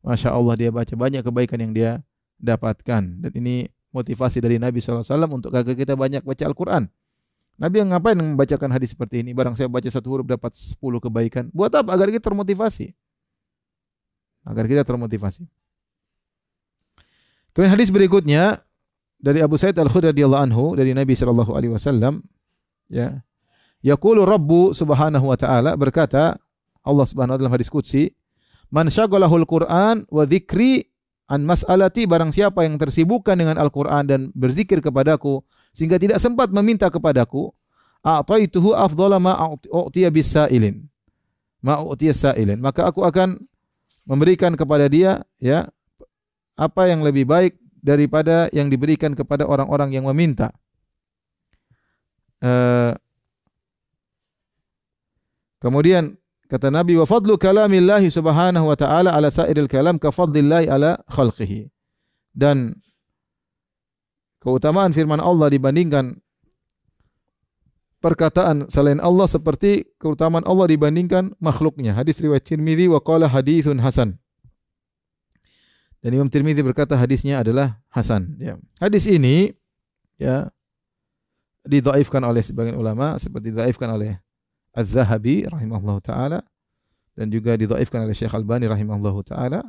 [0.00, 1.90] Masya Allah dia baca banyak kebaikan yang dia
[2.40, 3.02] dapatkan.
[3.20, 6.88] Dan ini motivasi dari Nabi SAW untuk agar kita banyak baca Al-Quran.
[7.58, 9.34] Nabi yang ngapain membacakan hadis seperti ini?
[9.34, 11.50] Barang saya baca satu huruf dapat sepuluh kebaikan.
[11.50, 11.90] Buat apa?
[11.90, 12.94] Agar kita termotivasi.
[14.46, 15.42] Agar kita termotivasi.
[17.50, 18.62] Kemudian hadis berikutnya
[19.18, 22.22] dari Abu Sa'id Al-Khudri radhiyallahu anhu dari Nabi sallallahu alaihi wasallam
[22.86, 23.22] ya.
[23.78, 26.34] Yaqulu Rabbu subhanahu wa ta'ala berkata
[26.82, 28.10] Allah subhanahu wa ta'ala hadis qudsi,
[28.74, 30.82] "Man syaghalahul Qur'an wa dzikri
[31.30, 36.90] an mas'alati barang siapa yang tersibukkan dengan Al-Qur'an dan berzikir kepadaku sehingga tidak sempat meminta
[36.90, 37.54] kepadaku,
[38.02, 39.36] a'taituhu afdhala ma
[39.68, 40.88] u'tiya bisailin.
[41.62, 42.58] Ma u'tiya sailin.
[42.58, 43.38] Maka aku akan
[44.08, 45.68] memberikan kepada dia ya
[46.58, 47.54] apa yang lebih baik
[47.88, 50.52] daripada yang diberikan kepada orang-orang yang meminta.
[52.44, 52.92] Uh,
[55.64, 56.20] kemudian
[56.52, 61.72] kata Nabi wa fadlu kalamillahi subhanahu wa ta'ala ala sairil kalam ka fadlillahi ala khalqihi.
[62.36, 62.76] Dan
[64.44, 66.20] keutamaan firman Allah dibandingkan
[67.98, 71.96] perkataan selain Allah seperti keutamaan Allah dibandingkan makhluknya.
[71.96, 74.20] Hadis riwayat Tirmizi wa qala hadithun hasan.
[76.08, 78.40] Dan Imam Tirmizi berkata hadisnya adalah hasan.
[78.40, 78.56] Ya.
[78.80, 79.52] Hadis ini
[80.16, 80.48] ya
[81.68, 84.16] didhaifkan oleh sebagian ulama seperti didhaifkan oleh
[84.72, 86.40] Az-Zahabi rahimahullahu taala
[87.12, 89.60] dan juga didhaifkan oleh Syekh Albani rahimahullahu taala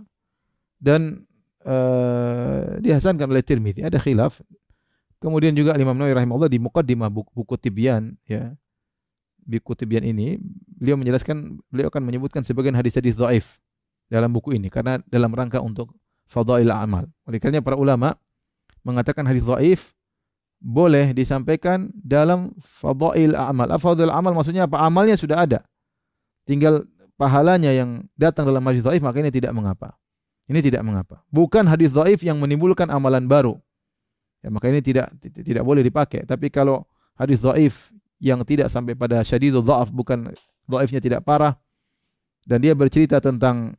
[0.80, 1.28] dan
[1.68, 3.84] uh, dihasankan oleh Tirmizi.
[3.84, 4.40] Ada khilaf
[5.20, 8.56] Kemudian juga Imam Nawawi rahimahullah di muqaddimah buku, buku Tibyan ya.
[9.44, 10.40] Buku Tibyan ini
[10.80, 13.60] beliau menjelaskan beliau akan menyebutkan sebagian hadis-hadis dhaif
[14.08, 15.92] dalam buku ini karena dalam rangka untuk
[16.30, 17.10] fadail amal.
[17.26, 18.14] Oleh para ulama
[18.86, 19.98] mengatakan hadis dhaif
[20.62, 23.68] boleh disampaikan dalam fadail amal.
[23.82, 24.80] Fadail amal maksudnya apa?
[24.80, 25.66] Amalnya sudah ada.
[26.46, 26.86] Tinggal
[27.18, 29.98] pahalanya yang datang dalam hadis dhaif maka ini tidak mengapa.
[30.50, 31.26] Ini tidak mengapa.
[31.34, 33.58] Bukan hadis dhaif yang menimbulkan amalan baru.
[34.40, 36.24] Ya, maka ini tidak tidak boleh dipakai.
[36.24, 36.88] Tapi kalau
[37.18, 40.32] hadis dhaif yang tidak sampai pada syadidul dhaaf bukan
[40.70, 41.56] dhaifnya tidak parah
[42.48, 43.76] dan dia bercerita tentang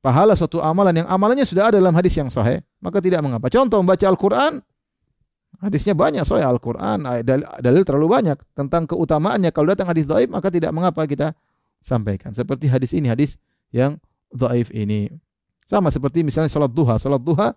[0.00, 3.48] pahala suatu amalan yang amalannya sudah ada dalam hadis yang sahih, maka tidak mengapa.
[3.52, 4.60] Contoh membaca Al-Qur'an
[5.60, 9.52] hadisnya banyak sahih Al-Qur'an, dalil, dalil terlalu banyak tentang keutamaannya.
[9.52, 11.36] Kalau datang hadis dhaif maka tidak mengapa kita
[11.84, 12.32] sampaikan.
[12.32, 13.36] Seperti hadis ini, hadis
[13.72, 14.00] yang
[14.32, 15.12] dhaif ini.
[15.68, 16.98] Sama seperti misalnya salat duha.
[16.98, 17.54] Salat duha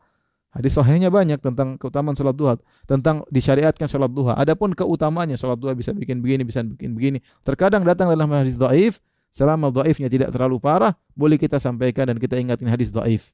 [0.54, 4.38] Hadis sahihnya banyak tentang keutamaan salat duha, tentang disyariatkan salat duha.
[4.38, 7.26] Adapun keutamaannya salat duha bisa bikin begini, bisa bikin begini.
[7.42, 9.02] Terkadang datang dalam hadis dhaif,
[9.34, 13.34] selama dhaifnya tidak terlalu parah, boleh kita sampaikan dan kita ingatkan hadis dhaif.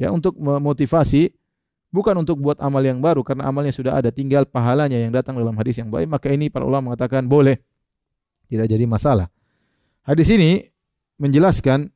[0.00, 1.36] Ya, untuk memotivasi
[1.92, 5.52] bukan untuk buat amal yang baru karena amalnya sudah ada, tinggal pahalanya yang datang dalam
[5.60, 7.60] hadis yang baik, maka ini para ulama mengatakan boleh.
[8.48, 9.28] Tidak jadi masalah.
[10.04, 10.64] Hadis ini
[11.20, 11.92] menjelaskan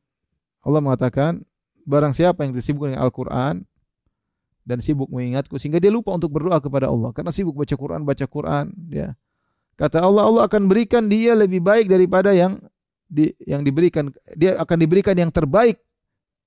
[0.61, 1.41] Allah mengatakan
[1.89, 3.65] barang siapa yang disibukkan dengan Al-Qur'an
[4.65, 8.25] dan sibuk mengingatku sehingga dia lupa untuk berdoa kepada Allah karena sibuk baca Quran baca
[8.25, 9.17] Quran ya
[9.79, 12.59] Kata Allah, Allah akan berikan dia lebih baik daripada yang
[13.09, 14.13] di, yang diberikan.
[14.37, 15.81] Dia akan diberikan yang terbaik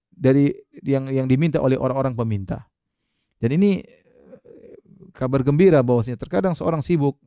[0.09, 0.55] dari
[0.87, 2.70] yang yang diminta oleh orang-orang peminta.
[3.42, 4.75] Dan ini eh,
[5.11, 7.18] kabar gembira bahwasanya terkadang seorang sibuk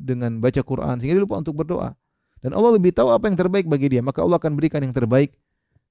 [0.00, 1.92] dengan baca Quran sehingga dia lupa untuk berdoa.
[2.40, 5.36] Dan Allah lebih tahu apa yang terbaik bagi dia, maka Allah akan berikan yang terbaik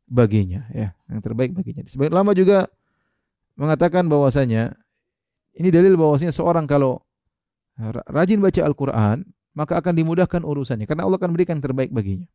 [0.10, 1.86] baginya, ya, yang terbaik baginya.
[1.86, 2.66] Sebagian lama juga
[3.54, 4.74] mengatakan bahwasanya
[5.54, 7.06] ini dalil bahwasanya seorang kalau
[8.10, 9.22] rajin baca Al-Qur'an,
[9.54, 12.26] maka akan dimudahkan urusannya karena Allah akan berikan yang terbaik baginya.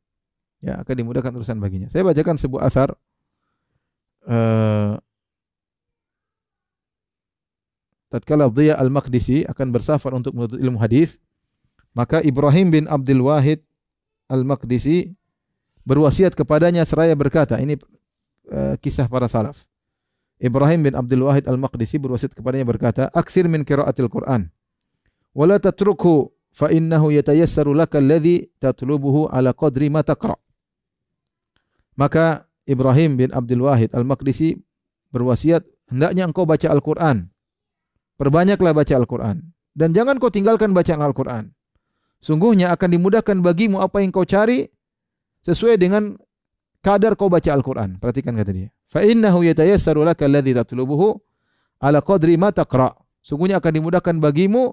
[0.65, 1.93] Ya, akan dimudahkan urusan baginya.
[1.93, 2.97] Saya bacakan sebuah asar
[4.25, 4.97] uh,
[8.09, 11.21] tatkala Dhiya Al-Maqdisi akan bersafar untuk menuntut ilmu hadis,
[11.93, 13.61] maka Ibrahim bin Abdul Wahid
[14.33, 15.13] Al-Maqdisi
[15.85, 17.77] berwasiat kepadanya seraya berkata, ini
[18.49, 19.69] uh, kisah para salaf.
[20.41, 24.49] Ibrahim bin Abdul Wahid Al-Maqdisi berwasiat kepadanya berkata, "Aktsir min qiraatil Qur'an
[25.37, 30.39] wa la tatrukhu fa innahu yatayassaru laka alladhi tatlubuhu ala qadri ma taqra.
[31.95, 34.59] Maka Ibrahim bin Abdul Wahid Al-Maqdisi
[35.15, 37.31] berwasiat, hendaknya engkau baca Al-Qur'an.
[38.19, 41.51] Perbanyaklah baca Al-Qur'an dan jangan kau tinggalkan bacaan Al-Qur'an.
[42.23, 44.65] Sungguhnya akan dimudahkan bagimu apa yang kau cari
[45.45, 46.17] sesuai dengan
[46.81, 47.99] kadar kau baca Al-Qur'an.
[48.01, 48.69] Perhatikan kata dia.
[48.89, 51.19] Fa innahu yatayassaru laka alladhi tatlubuhu
[51.83, 52.95] ala qadri ma taqra.
[53.21, 54.73] Sungguhnya akan dimudahkan bagimu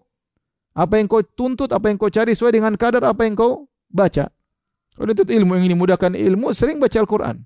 [0.72, 4.32] apa yang kau tuntut, apa yang kau cari sesuai dengan kadar apa yang kau baca.
[5.10, 7.42] Itu ilmu yang dimudahkan ilmu, sering baca Al-Quran.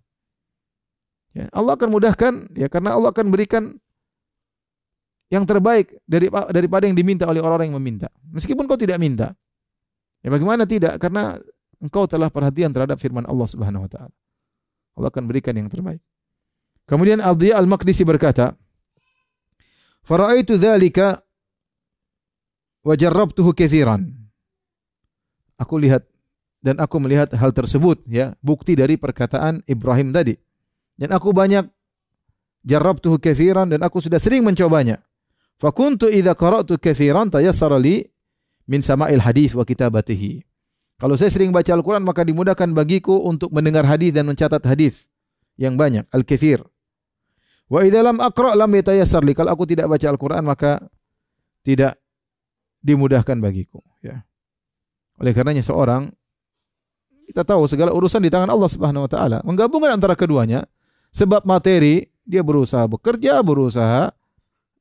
[1.36, 3.76] Ya, Allah akan mudahkan, ya karena Allah akan berikan
[5.32, 8.08] yang terbaik dari, daripada yang diminta oleh orang-orang yang meminta.
[8.32, 9.36] Meskipun kau tidak minta.
[10.24, 10.96] Ya bagaimana tidak?
[11.00, 11.36] Karena
[11.84, 14.16] engkau telah perhatian terhadap firman Allah Subhanahu wa taala.
[14.96, 16.00] Allah akan berikan yang terbaik.
[16.88, 18.56] Kemudian Al-Dhiya Al-Maqdisi berkata,
[20.08, 21.26] "Fara'aitu dzalika
[22.86, 24.06] wa jarrabtuhu katsiran.
[25.58, 26.06] Aku lihat
[26.66, 30.34] dan aku melihat hal tersebut ya, bukti dari perkataan Ibrahim tadi.
[30.98, 31.70] Dan aku banyak
[32.66, 34.98] jarrabtuhu katsiran dan aku sudah sering mencobanya.
[35.62, 38.02] Fa kuntu idza qara'tu katsiran tayassara li
[38.66, 40.42] min sama'il hadis wa kitabatihi.
[40.98, 45.06] Kalau saya sering baca Al-Quran maka dimudahkan bagiku untuk mendengar hadis dan mencatat hadis
[45.62, 46.66] yang banyak, al-katsir.
[47.70, 49.38] Wa idza lam aqra lam yatayassar li.
[49.38, 50.82] Kalau aku tidak baca Al-Quran maka
[51.62, 52.02] tidak
[52.82, 54.26] dimudahkan bagiku ya.
[55.22, 56.10] Oleh karenanya seorang
[57.26, 59.38] kita tahu segala urusan di tangan Allah Subhanahu wa taala.
[59.42, 60.64] Menggabungkan antara keduanya
[61.10, 64.14] sebab materi dia berusaha bekerja, berusaha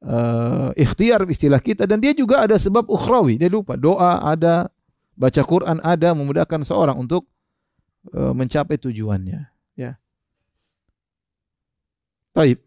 [0.04, 3.40] uh, ikhtiar istilah kita dan dia juga ada sebab ukhrawi.
[3.40, 4.68] Dia lupa doa ada,
[5.16, 7.28] baca Quran ada memudahkan seorang untuk
[8.12, 9.40] uh, mencapai tujuannya,
[9.76, 9.96] ya.
[12.34, 12.58] Taib.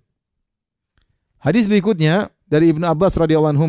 [1.43, 3.67] Hadis berikutnya dari Ibnu Abbas radhiyallahu anhu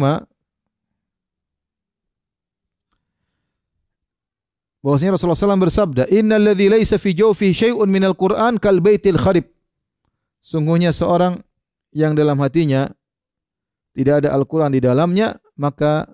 [4.83, 9.47] bahwasanya Rasulullah SAW bersabda, "Innal ladzi laisa fi jawfi syai'un minal Qur'an kal baitil kharib."
[10.39, 11.43] Sungguhnya seorang
[11.91, 12.87] yang dalam hatinya
[13.97, 16.07] tidak ada Al-Qur'an di dalamnya, maka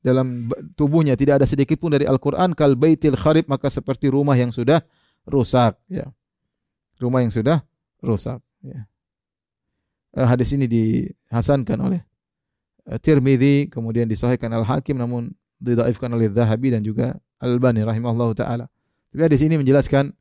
[0.00, 0.48] dalam
[0.78, 4.80] tubuhnya tidak ada sedikit pun dari Al-Qur'an kal baitil kharib, maka seperti rumah yang sudah
[5.28, 6.08] rusak, ya.
[6.96, 7.60] Rumah yang sudah
[8.00, 8.88] rusak, ya.
[10.16, 12.00] Eh, hadis ini dihasankan oleh
[12.88, 18.66] eh, Tirmidzi, kemudian disahihkan Al-Hakim namun didhaifkan oleh Zahabi dan juga Al-Albani rahimahullah taala.
[19.12, 20.12] Tapi di sini menjelaskan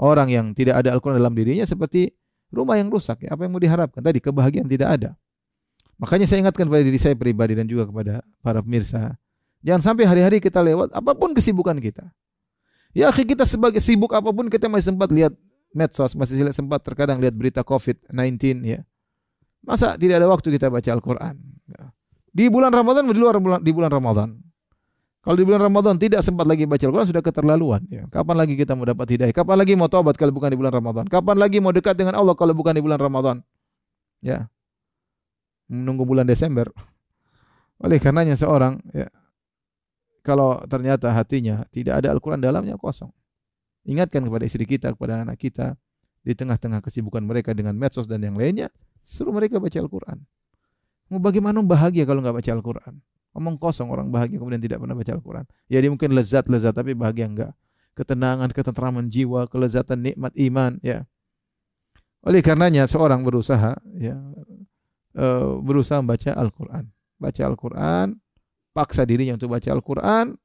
[0.00, 2.12] orang yang tidak ada Al-Qur'an dalam dirinya seperti
[2.52, 3.24] rumah yang rusak.
[3.24, 3.32] Ya.
[3.32, 4.04] Apa yang mau diharapkan?
[4.04, 5.10] Tadi kebahagiaan tidak ada.
[6.02, 9.16] Makanya saya ingatkan kepada diri saya pribadi dan juga kepada para pemirsa.
[9.62, 12.10] Jangan sampai hari-hari kita lewat apa pun kesibukan kita.
[12.92, 15.32] Ya kita sebagai sibuk apa pun kita masih sempat lihat
[15.72, 18.84] medsos, masih sempat terkadang lihat berita COVID-19 ya.
[19.62, 21.38] Masa tidak ada waktu kita baca Al-Qur'an?
[21.70, 21.94] Ya.
[22.34, 24.28] Di bulan Ramadan di luar bulan di bulan Ramadan.
[25.22, 27.86] Kalau di bulan Ramadan tidak sempat lagi baca Al-Quran sudah keterlaluan.
[27.86, 28.10] Ya.
[28.10, 29.30] Kapan lagi kita mau dapat hidayah?
[29.30, 31.06] Kapan lagi mau taubat kalau bukan di bulan Ramadan?
[31.06, 33.38] Kapan lagi mau dekat dengan Allah kalau bukan di bulan Ramadan?
[34.18, 34.50] Ya,
[35.70, 36.66] menunggu bulan Desember.
[37.84, 39.06] Oleh karenanya seorang ya,
[40.26, 43.10] kalau ternyata hatinya tidak ada Al-Quran dalamnya kosong.
[43.86, 45.74] Ingatkan kepada istri kita, kepada anak kita
[46.22, 48.70] di tengah-tengah kesibukan mereka dengan medsos dan yang lainnya,
[49.02, 50.22] suruh mereka baca Al-Quran.
[51.10, 52.94] Mau bagaimana bahagia kalau nggak baca Al-Quran?
[53.32, 55.44] Omong kosong orang bahagia kemudian tidak pernah baca Al-Quran.
[55.72, 57.52] Ya dia mungkin lezat-lezat tapi bahagia enggak.
[57.96, 60.76] Ketenangan, ketentraman jiwa, kelezatan nikmat iman.
[60.84, 61.08] Ya.
[62.24, 64.16] Oleh karenanya seorang berusaha ya
[65.16, 66.84] uh, berusaha membaca Al-Quran.
[67.16, 68.06] Baca Al-Quran,
[68.76, 70.36] paksa dirinya untuk baca Al-Quran.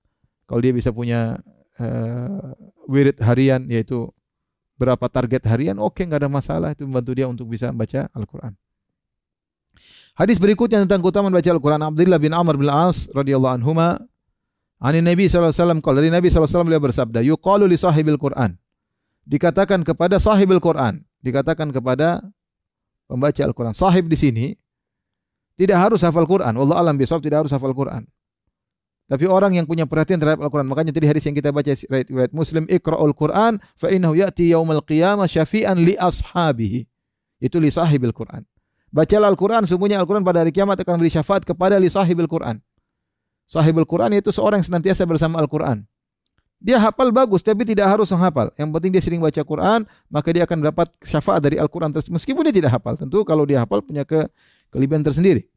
[0.47, 1.35] Kalau dia bisa punya
[1.79, 2.51] uh,
[2.87, 4.07] wirid harian yaitu
[4.77, 8.53] berapa target harian, oke okay, nggak ada masalah itu membantu dia untuk bisa membaca Al-Quran.
[10.17, 14.01] Hadis berikutnya tentang keutamaan baca Al-Quran Abdullah bin Amr bin As radhiyallahu anhuma
[14.77, 18.53] Ani Nabi alaihi wasallam dari Nabi sallallahu alaihi wasallam beliau bersabda, yuqalu li sahibil Quran.
[19.25, 22.21] Dikatakan kepada sahibil Quran, dikatakan kepada
[23.09, 23.73] pembaca Al-Quran.
[23.73, 24.45] Sahib di sini
[25.57, 26.53] tidak harus hafal Quran.
[26.53, 28.05] Allah alam bisawab tidak harus hafal Quran.
[29.07, 30.67] Tapi orang yang punya perhatian terhadap Al-Quran.
[30.69, 35.25] Makanya tadi hadis yang kita baca riwayat Muslim, Iqra'ul Quran fa innahu ya'ti yaumal qiyamah
[35.25, 36.85] syafi'an li ashabihi.
[37.41, 38.45] Itu li sahibil Quran.
[38.87, 42.63] Bacalah Al-Quran, sungguhnya Al-Quran pada hari kiamat akan beri syafaat kepada li sahibil Quran.
[43.47, 45.87] Sahibul Quran itu seorang yang senantiasa bersama Al-Quran.
[46.57, 48.49] Dia hafal bagus tapi tidak harus menghafal.
[48.57, 51.93] Yang penting dia sering baca Quran, maka dia akan mendapat syafaat dari Al-Quran.
[51.93, 52.97] Meskipun dia tidak hafal.
[52.97, 54.25] Tentu kalau dia hafal punya ke
[54.73, 55.47] kelebihan tersendiri.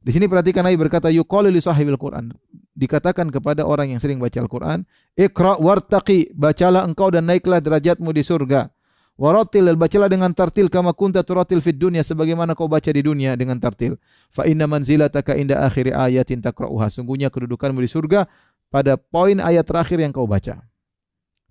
[0.00, 2.32] Di sini perhatikan Nabi berkata yuqalu li sahibil Quran.
[2.72, 8.24] Dikatakan kepada orang yang sering baca Al-Quran, Iqra wartaqi, bacalah engkau dan naiklah derajatmu di
[8.24, 8.72] surga.
[9.20, 13.60] Waratil bacalah dengan tartil kama kunta turatil fid dunya sebagaimana kau baca di dunia dengan
[13.60, 14.00] tartil.
[14.32, 16.88] Fa inna manzilataka inda akhir ayatin takra'uha.
[16.88, 18.24] Sungguhnya kedudukanmu di surga
[18.72, 20.64] pada poin ayat terakhir yang kau baca.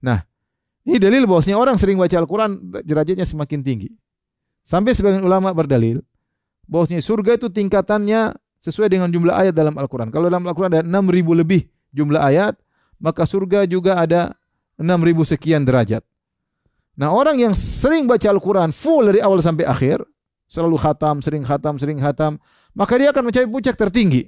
[0.01, 0.25] Nah,
[0.81, 3.93] ini dalil bahwasanya orang sering baca Al-Quran derajatnya semakin tinggi.
[4.65, 6.01] Sampai sebagian ulama berdalil
[6.65, 8.33] bahwasanya surga itu tingkatannya
[8.65, 10.09] sesuai dengan jumlah ayat dalam Al-Quran.
[10.09, 12.57] Kalau dalam Al-Quran ada 6.000 lebih jumlah ayat,
[12.97, 14.33] maka surga juga ada
[14.81, 16.01] 6.000 sekian derajat.
[16.99, 20.03] Nah orang yang sering baca Al-Quran full dari awal sampai akhir,
[20.51, 22.35] selalu khatam, sering khatam, sering khatam,
[22.75, 24.27] maka dia akan mencapai puncak tertinggi.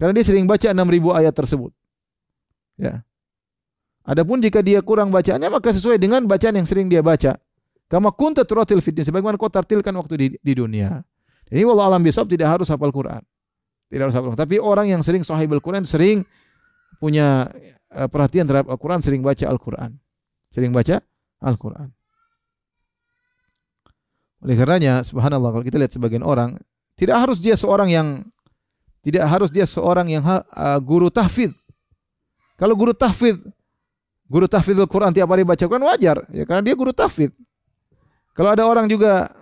[0.00, 0.80] Karena dia sering baca 6.000
[1.12, 1.76] ayat tersebut.
[2.80, 3.04] Ya.
[4.00, 7.36] Adapun jika dia kurang bacaannya maka sesuai dengan bacaan yang sering dia baca.
[7.84, 11.04] Kama kunta turatil fitnah sebagaimana kau tartilkan waktu di, di dunia.
[11.52, 13.20] Ini wallah alam bisab tidak harus hafal Quran.
[13.92, 14.40] Tidak harus hafal Quran.
[14.40, 16.24] Tapi orang yang sering sahibul Quran sering
[16.96, 17.52] punya
[17.92, 20.00] uh, perhatian terhadap Al-Quran, sering baca Al-Quran.
[20.48, 21.02] Sering baca
[21.40, 21.88] Al-Quran.
[24.40, 26.56] Oleh karenanya, subhanallah, kalau kita lihat sebagian orang,
[26.96, 28.08] tidak harus dia seorang yang
[29.00, 31.56] tidak harus dia seorang yang uh, guru tahfidz.
[32.60, 33.40] Kalau guru tahfidz,
[34.28, 37.32] guru tahfidzul Quran tiap hari baca Quran wajar, ya karena dia guru tahfidz.
[38.36, 39.32] Kalau ada orang juga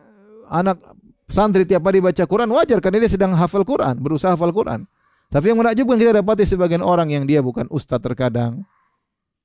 [0.51, 0.79] anak
[1.27, 4.87] santri tiap hari baca Quran wajar karena dia sedang hafal Quran, berusaha hafal Quran.
[5.29, 8.65] Tapi yang menakjubkan kita dapati sebagian orang yang dia bukan ustaz terkadang.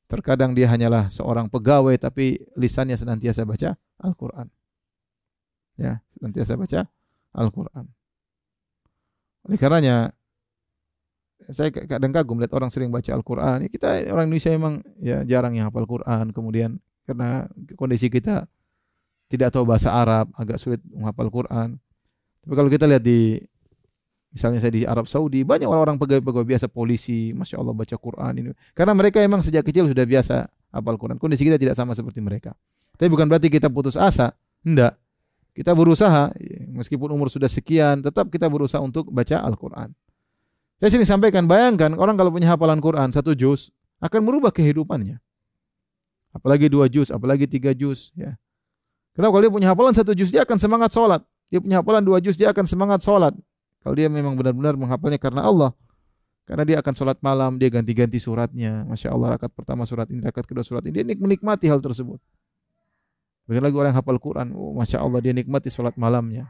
[0.07, 4.47] Terkadang dia hanyalah seorang pegawai tapi lisannya senantiasa baca Al-Quran.
[5.79, 6.85] Ya, senantiasa baca
[7.33, 7.85] Al-Quran.
[9.43, 10.13] Oleh karenanya
[11.51, 13.67] saya kadang kagum lihat orang sering baca Al-Quran.
[13.67, 16.31] Ya, kita orang Indonesia memang ya jarang yang hafal Quran.
[16.31, 18.47] Kemudian karena kondisi kita
[19.27, 21.81] tidak tahu bahasa Arab, agak sulit menghafal Quran.
[22.43, 23.41] Tapi kalau kita lihat di
[24.33, 28.49] misalnya saya di Arab Saudi, banyak orang-orang pegawai-pegawai biasa polisi, masya Allah baca Quran ini.
[28.73, 31.21] Karena mereka memang sejak kecil sudah biasa hafal Quran.
[31.21, 32.57] Kondisi kita tidak sama seperti mereka.
[32.97, 34.33] Tapi bukan berarti kita putus asa.
[34.65, 34.93] Tidak.
[35.53, 36.33] Kita berusaha,
[36.73, 39.93] meskipun umur sudah sekian, tetap kita berusaha untuk baca Al-Quran.
[40.81, 43.69] Saya sering sampaikan, bayangkan orang kalau punya hafalan Quran satu juz
[44.01, 45.21] akan merubah kehidupannya.
[46.33, 48.09] Apalagi dua juz, apalagi tiga juz.
[48.17, 48.33] Ya.
[49.13, 51.21] Kenapa kalau dia punya hafalan satu juz dia akan semangat sholat.
[51.53, 53.37] Dia punya hafalan dua juz dia akan semangat sholat.
[53.83, 55.71] Kalau dia memang benar-benar menghafalnya karena Allah.
[56.43, 58.83] Karena dia akan sholat malam, dia ganti-ganti suratnya.
[58.87, 61.03] Masya Allah, rakaat pertama surat ini, rakaat kedua surat ini.
[61.03, 62.19] Dia menikmati hal tersebut.
[63.47, 66.47] Bagaimana lagi orang yang hafal Quran, oh, Masya Allah dia nikmati sholat malamnya.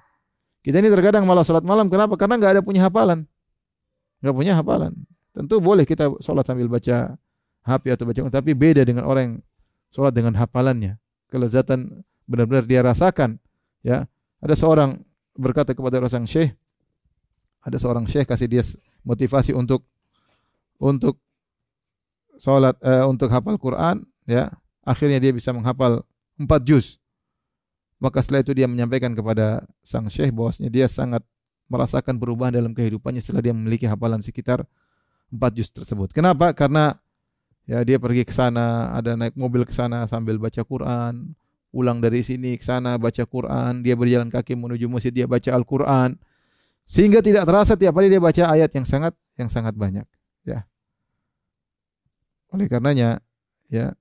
[0.65, 2.17] Kita ini terkadang malah sholat malam, kenapa?
[2.17, 3.25] Karena nggak ada punya hafalan
[4.23, 4.95] nggak punya hafalan.
[5.35, 7.19] Tentu boleh kita sholat sambil baca
[7.67, 9.35] HP atau baca, tapi beda dengan orang yang
[9.91, 10.95] sholat dengan hafalannya.
[11.27, 13.35] Kelezatan benar-benar dia rasakan.
[13.83, 14.07] Ya,
[14.39, 15.03] ada seorang
[15.35, 16.55] berkata kepada orang syekh,
[17.63, 18.63] ada seorang syekh kasih dia
[19.07, 19.87] motivasi untuk
[20.77, 21.15] untuk
[22.35, 24.51] sholat uh, untuk hafal Quran, ya
[24.83, 26.03] akhirnya dia bisa menghafal
[26.35, 26.99] empat juz.
[28.03, 31.23] Maka setelah itu dia menyampaikan kepada sang syekh bahwasanya dia sangat
[31.71, 34.67] merasakan perubahan dalam kehidupannya setelah dia memiliki hafalan sekitar
[35.31, 36.11] empat juz tersebut.
[36.11, 36.51] Kenapa?
[36.51, 36.99] Karena
[37.63, 41.31] ya dia pergi ke sana, ada naik mobil ke sana sambil baca Quran,
[41.71, 46.19] pulang dari sini ke sana baca Quran, dia berjalan kaki menuju masjid dia baca Al-Qur'an.
[46.83, 50.05] Sehingga tidak terasa tiap hari dia baca ayat yang sangat yang sangat banyak,
[50.43, 50.67] ya.
[52.53, 53.23] Oleh karenanya,
[53.71, 53.95] ya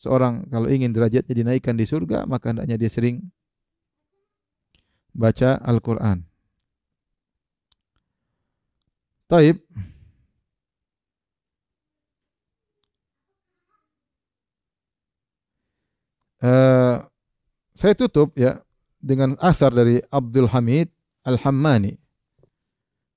[0.00, 3.28] seorang kalau ingin derajatnya dinaikkan di surga, maka hendaknya dia sering
[5.12, 6.24] baca Al-Qur'an.
[9.28, 9.60] Taib.
[16.40, 17.04] Uh,
[17.76, 18.64] saya tutup ya
[18.96, 20.88] dengan asar dari Abdul Hamid
[21.26, 21.96] Al-Hammani.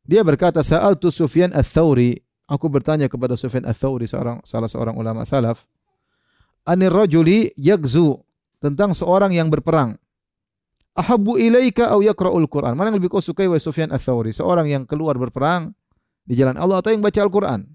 [0.04, 2.20] Dia berkata, Sa'altu Sufyan Al-Thawri.
[2.48, 5.64] Aku bertanya kepada Sufyan Al-Thawri, seorang, salah seorang ulama salaf.
[6.68, 8.20] Anir rajuli yagzu.
[8.64, 10.00] Tentang seorang yang berperang.
[10.96, 12.80] Ahabu ilaika au yakra'ul Qur'an.
[12.80, 14.32] Mana yang lebih kau sukai wa Sufyan Al-Thawri?
[14.32, 15.76] Seorang yang keluar berperang
[16.24, 17.68] di jalan Allah atau yang baca Al-Quran.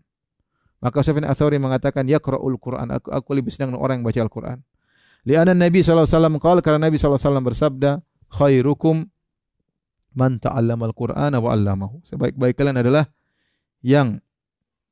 [0.79, 2.87] Maka Sufyan Ats-Tsauri mengatakan yaqra'ul Qur'an.
[2.95, 4.59] Aku, aku lebih senang orang yang baca Al-Qur'an.
[5.26, 7.91] Li'anna Nabi sallallahu alaihi wasallam karena Nabi sallallahu alaihi wasallam bersabda,
[8.31, 8.97] "Khairukum
[10.19, 13.07] man ta'allama al-Qur'ana wa 'allamahu." Sebaik-baik kalian adalah
[13.87, 14.19] yang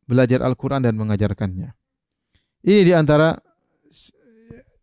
[0.06, 1.74] belajar Al-Qur'an dan mengajarkannya.
[2.62, 3.34] Ini di antara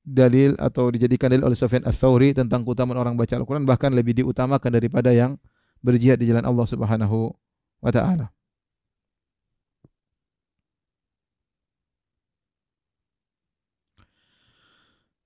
[0.03, 4.75] dalil atau dijadikan dalil oleh Sufyan Ats-Tsauri tentang keutamaan orang baca Al-Qur'an bahkan lebih diutamakan
[4.75, 5.39] daripada yang
[5.79, 7.31] berjihad di jalan Allah Subhanahu
[7.79, 8.27] wa taala.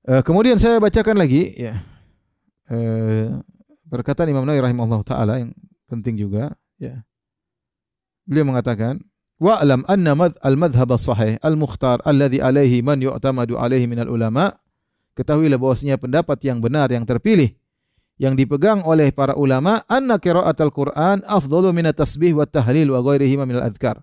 [0.08, 1.84] Uh, kemudian saya bacakan lagi ya.
[2.72, 3.44] Uh,
[3.90, 5.52] perkataan Imam Nawawi rahimahullah taala yang
[5.88, 7.04] penting juga ya.
[8.28, 9.00] Beliau mengatakan
[9.40, 10.14] wa'lam anna
[10.44, 14.52] al-madhhab as-sahih al-mukhtar alladhi alaihi man yu'tamadu alaihi minal ulama
[15.16, 17.56] ketahuilah bahwasanya pendapat yang benar yang terpilih
[18.18, 23.40] yang dipegang oleh para ulama anna qiraatul Quran afdalu min at-tasbih wa tahlil wa ghairihi
[23.40, 24.02] min al-adhkar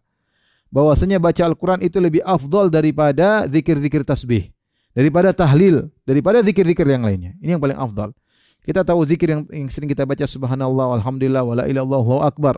[0.70, 4.54] bahwasanya baca Al-Quran itu lebih afdal daripada zikir-zikir tasbih
[4.94, 7.34] daripada tahlil, daripada zikir-zikir yang lainnya.
[7.42, 8.14] Ini yang paling afdal.
[8.64, 12.56] Kita tahu zikir yang, yang sering kita baca subhanallah walhamdulillah wala ilaha illallah akbar.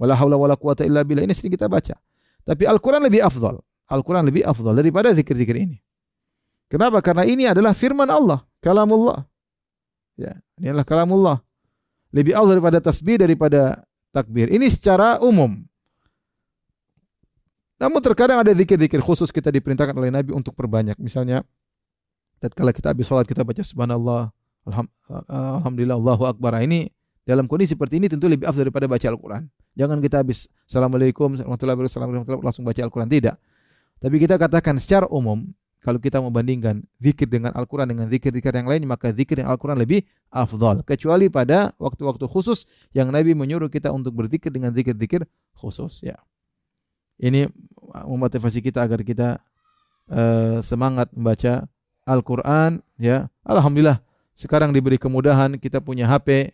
[0.00, 1.28] Wala haula wala quwata illa billah.
[1.28, 2.00] Ini sering kita baca.
[2.48, 3.60] Tapi Al-Qur'an lebih afdal.
[3.92, 5.84] Al-Qur'an lebih afdal daripada zikir-zikir ini.
[6.72, 7.04] Kenapa?
[7.04, 9.28] Karena ini adalah firman Allah, kalamullah.
[10.16, 11.36] Ya, ini adalah kalamullah.
[12.08, 13.84] Lebih afdal daripada tasbih daripada
[14.16, 14.48] takbir.
[14.48, 15.60] Ini secara umum.
[17.76, 20.96] Namun terkadang ada zikir-zikir khusus kita diperintahkan oleh Nabi untuk perbanyak.
[20.96, 21.44] Misalnya
[22.40, 24.32] tatkala kita habis salat kita baca subhanallah,
[24.68, 24.86] alham,
[25.28, 26.56] alhamdulillah, Allahu akbar.
[26.58, 26.88] Nah, ini
[27.24, 29.44] dalam kondisi seperti ini tentu lebih afdal daripada baca Al-Qur'an.
[29.74, 33.40] Jangan kita habis assalamualaikum warahmatullahi wabarakatuh langsung baca Al-Qur'an tidak.
[33.98, 35.48] Tapi kita katakan secara umum
[35.84, 40.00] kalau kita membandingkan zikir dengan Al-Quran dengan zikir-zikir yang lain, maka zikir yang Al-Quran lebih
[40.32, 40.80] afdal.
[40.80, 42.64] Kecuali pada waktu-waktu khusus
[42.96, 46.00] yang Nabi menyuruh kita untuk berzikir dengan zikir-zikir khusus.
[46.00, 46.16] Ya.
[47.20, 47.52] Ini
[47.92, 49.44] memotivasi kita agar kita
[50.08, 51.68] uh, semangat membaca
[52.04, 54.00] Al-Quran ya Alhamdulillah
[54.34, 56.50] sekarang diberi kemudahan kita punya HP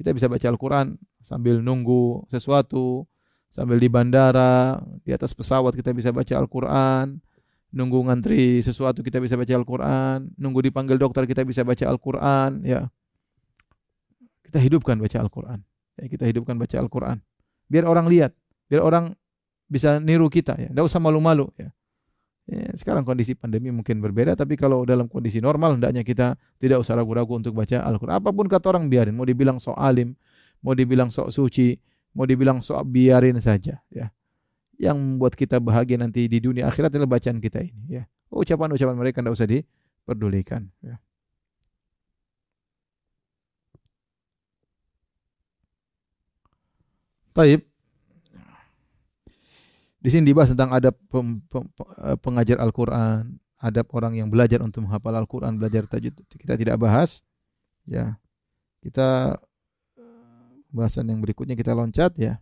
[0.00, 3.04] kita bisa baca Al-Quran sambil nunggu sesuatu
[3.52, 7.20] sambil di bandara di atas pesawat kita bisa baca Al-Quran
[7.70, 12.88] nunggu ngantri sesuatu kita bisa baca Al-Quran nunggu dipanggil dokter kita bisa baca Al-Quran ya.
[14.50, 15.62] Kita hidupkan baca Al-Quran
[15.94, 17.22] ya, kita hidupkan baca Al-Quran.
[17.70, 18.34] Biar orang lihat
[18.66, 19.14] biar orang
[19.70, 20.68] bisa niru kita ya.
[20.74, 21.70] Tidak usah malu-malu ya
[22.48, 26.98] Ya, sekarang kondisi pandemi mungkin berbeda, tapi kalau dalam kondisi normal hendaknya kita tidak usah
[26.98, 28.16] ragu-ragu untuk baca Al-Quran.
[28.16, 30.18] Apa pun kata orang biarin, mau dibilang sok alim,
[30.58, 31.78] mau dibilang sok suci,
[32.10, 33.78] mau dibilang sok biarin saja.
[33.92, 34.10] Ya.
[34.80, 38.02] Yang membuat kita bahagia nanti di dunia akhirat adalah bacaan kita ini.
[38.02, 38.04] Ya.
[38.34, 40.66] Ucapan-ucapan mereka tidak usah diperdulikan.
[40.82, 40.98] Ya.
[47.30, 47.69] Taib.
[50.00, 51.64] Di sini dibahas tentang adab pem, pem,
[52.00, 56.16] eh, pengajar Al-Qur'an, adab orang yang belajar untuk menghafal Al-Qur'an, belajar tajwid.
[56.24, 57.20] Kita tidak bahas.
[57.84, 58.16] Ya.
[58.80, 59.36] Kita
[60.00, 62.40] eh, bahasan yang berikutnya kita loncat ya.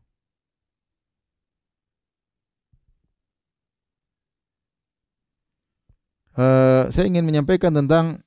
[6.39, 8.23] Uh, saya ingin menyampaikan tentang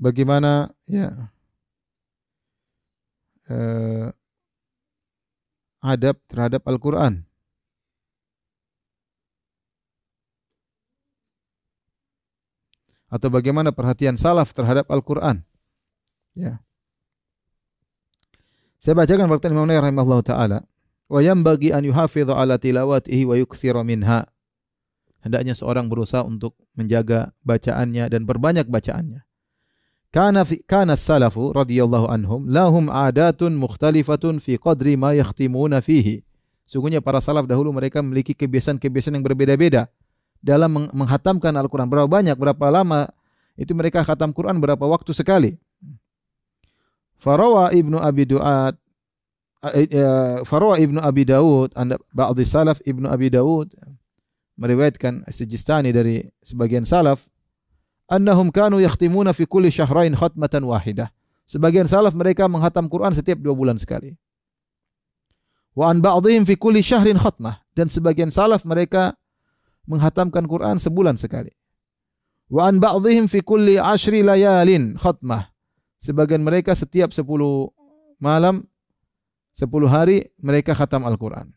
[0.00, 1.28] bagaimana ya
[3.52, 4.08] eh,
[5.84, 7.28] adab terhadap Al-Quran.
[13.10, 15.42] Atau bagaimana perhatian salaf terhadap Al-Quran.
[16.38, 16.62] Ya.
[18.78, 20.58] Saya bacakan perkataan Imam Nawawi rahimahullah taala.
[21.10, 24.30] Wa yanbaghi an yuhafidha ala tilawatihi wa yukthira minha.
[25.26, 29.26] Hendaknya seorang berusaha untuk menjaga bacaannya dan berbanyak bacaannya.
[30.10, 36.26] Kana fi, kana salafu radhiyallahu anhum lahum adatun mukhtalifatun fi qadri ma yakhtimuna fihi.
[36.66, 39.86] Sungguhnya para salaf dahulu mereka memiliki kebiasaan-kebiasaan yang berbeda-beda
[40.42, 41.86] dalam menghatamkan Al-Qur'an.
[41.86, 43.06] Berapa banyak, berapa lama
[43.54, 45.54] itu mereka khatam Quran berapa waktu sekali.
[47.20, 48.74] Farawa Ibnu Abi Duat
[49.76, 51.76] eh, eh, Farawa Ibnu Abi Dawud
[52.10, 53.76] ba'dhi salaf Ibnu Abi Dawud
[54.56, 57.29] meriwayatkan Sijistani dari sebagian salaf
[58.10, 61.14] annahum kanu yakhtimuna fi kulli syahrain khatmatan wahidah.
[61.46, 64.18] Sebagian salaf mereka menghatam Quran setiap dua bulan sekali.
[65.74, 69.14] Wa an ba'dihim fi kulli syahrin khatmah dan sebagian salaf mereka
[69.86, 71.54] menghatamkan Quran sebulan sekali.
[72.50, 75.50] Wa an ba'dihim fi kulli ashri layalin khatmah.
[76.02, 77.70] Sebagian mereka setiap sepuluh
[78.18, 78.66] malam,
[79.54, 81.54] sepuluh hari mereka khatam Al-Quran.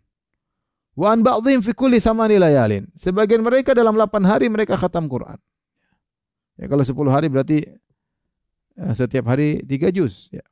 [0.93, 2.85] Wa an ba'dihim fi kulli thamani layalin.
[2.93, 5.41] Sebagian mereka dalam 8 hari mereka khatam Quran.
[6.57, 7.57] Ya kalau 10 hari berarti
[8.77, 10.45] uh, setiap hari 3 juz ya.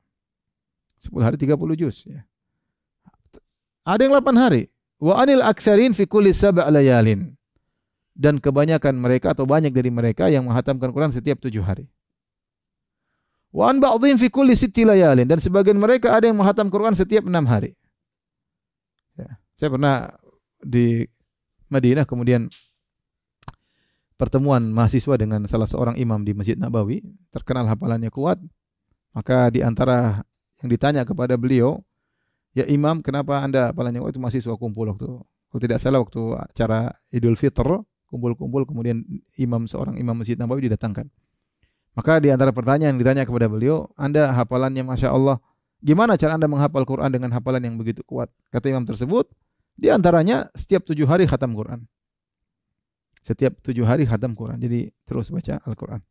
[1.01, 2.21] 10 hari 30 juz ya.
[3.85, 4.69] Ada yang 8 hari.
[5.01, 7.33] Wa anil aktsarin fi kulli sab' layalin.
[8.13, 11.89] Dan kebanyakan mereka atau banyak dari mereka yang menghatamkan Quran setiap 7 hari.
[13.51, 17.27] Wa an ba'dhim fi kulli sitti layalin dan sebagian mereka ada yang menghatam Quran setiap
[17.27, 17.75] 6 hari.
[19.19, 19.41] Ya.
[19.59, 20.15] Saya pernah
[20.61, 21.03] di
[21.67, 22.47] Madinah kemudian
[24.21, 27.01] pertemuan mahasiswa dengan salah seorang imam di Masjid Nabawi,
[27.33, 28.37] terkenal hafalannya kuat.
[29.17, 30.21] Maka di antara
[30.61, 31.81] yang ditanya kepada beliau,
[32.51, 37.39] Ya imam, kenapa anda apalagi waktu mahasiswa kumpul waktu kalau tidak salah waktu acara Idul
[37.39, 37.63] Fitr
[38.11, 39.07] kumpul-kumpul kemudian
[39.39, 41.07] imam seorang imam masjid Nabawi didatangkan.
[41.95, 45.39] Maka di antara pertanyaan yang ditanya kepada beliau, anda hafalannya masya Allah,
[45.79, 48.27] gimana cara anda menghafal Quran dengan hafalan yang begitu kuat?
[48.51, 49.31] Kata imam tersebut,
[49.79, 51.87] di antaranya setiap tujuh hari khatam Quran.
[53.21, 54.57] Setiap tujuh hari khatam Quran.
[54.57, 56.01] Jadi terus baca Al-Quran.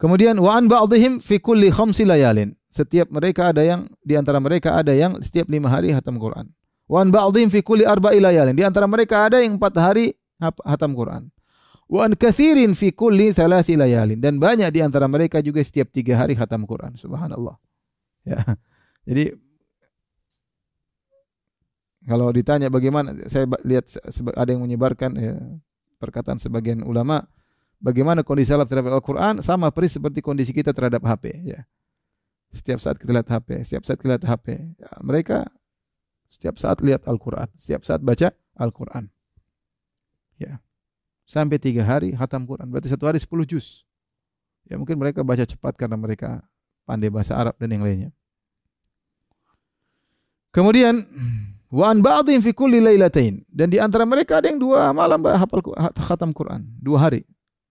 [0.00, 4.78] Kemudian wa an ba'dihim fi kulli khamsi layalin setiap mereka ada yang di antara mereka
[4.78, 6.46] ada yang setiap lima hari hatam Quran.
[6.86, 8.54] Wan ba'dhim fi kulli arba'i layalin.
[8.54, 11.30] Di antara mereka ada yang empat hari hatam Quran.
[11.90, 14.22] Wan kathirin fi kulli thalathi layalin.
[14.22, 16.94] Dan banyak di antara mereka juga setiap tiga hari hatam Quran.
[16.94, 17.58] Subhanallah.
[18.22, 18.38] Ya.
[19.02, 19.34] Jadi
[22.08, 23.92] kalau ditanya bagaimana, saya lihat
[24.32, 25.36] ada yang menyebarkan ya,
[26.00, 27.28] perkataan sebagian ulama,
[27.76, 31.44] bagaimana kondisi salaf terhadap Al-Quran sama persis seperti kondisi kita terhadap HP.
[31.44, 31.68] Ya.
[32.50, 34.46] Setiap saat kita lihat HP, setiap saat kita lihat HP.
[34.80, 35.38] Ya, mereka
[36.30, 39.12] setiap saat lihat Al-Quran, setiap saat baca Al-Quran.
[40.40, 40.62] Ya.
[41.28, 42.66] Sampai tiga hari hatam Quran.
[42.72, 43.84] Berarti satu hari sepuluh juz.
[44.66, 46.42] Ya mungkin mereka baca cepat karena mereka
[46.88, 48.10] pandai bahasa Arab dan yang lainnya.
[50.50, 51.06] Kemudian
[51.70, 55.62] wa an ba'dhin fi kulli lailatain dan di antara mereka ada yang dua malam hafal
[55.94, 57.22] khatam Quran, dua hari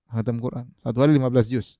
[0.07, 0.65] khatam Quran.
[0.79, 1.75] Satu hari 15 juz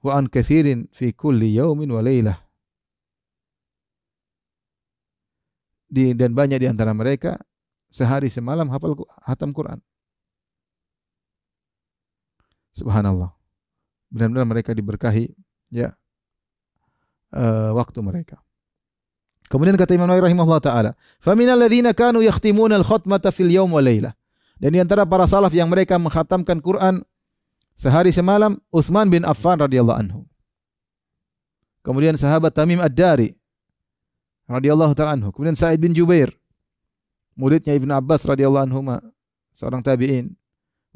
[0.00, 2.38] wa an kathirin fi kulli yaumin wa laylah.
[5.86, 7.38] Di, dan banyak di antara mereka
[7.92, 9.78] sehari semalam hafal hatam Quran.
[12.74, 13.32] Subhanallah.
[14.12, 15.32] Benar-benar mereka diberkahi
[15.72, 15.96] ya
[17.32, 18.45] uh, waktu mereka.
[19.46, 20.90] Kemudian kata Imam Nawawi rahimahullah taala,
[21.22, 24.12] "Fa minal ladzina kanu yakhtimuna al-khatmata fil yawm wa laylah."
[24.58, 27.04] Dan di antara para salaf yang mereka menghatamkan Quran
[27.76, 30.20] Sehari semalam Uthman bin Affan radhiyallahu anhu.
[31.84, 33.36] Kemudian sahabat Tamim Ad-Dari
[34.48, 35.28] radhiyallahu taala anhu.
[35.28, 36.32] Kemudian Sa'id bin Jubair
[37.36, 38.80] muridnya Ibnu Abbas radhiyallahu anhu
[39.52, 40.32] seorang tabi'in.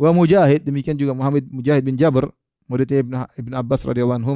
[0.01, 2.33] Wa Mujahid demikian juga Muhammad Mujahid bin Jabr
[2.65, 4.33] muridnya Ibnu Ibnu Abbas radhiyallahu anhu.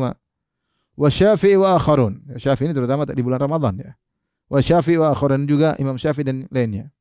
[1.01, 2.29] Wa Syafi'i wa akharun.
[2.37, 3.97] Syafi'i ini terutama di bulan Ramadan ya.
[4.49, 6.93] Wa Syafi'i wa akharun juga Imam Syafi'i dan lainnya.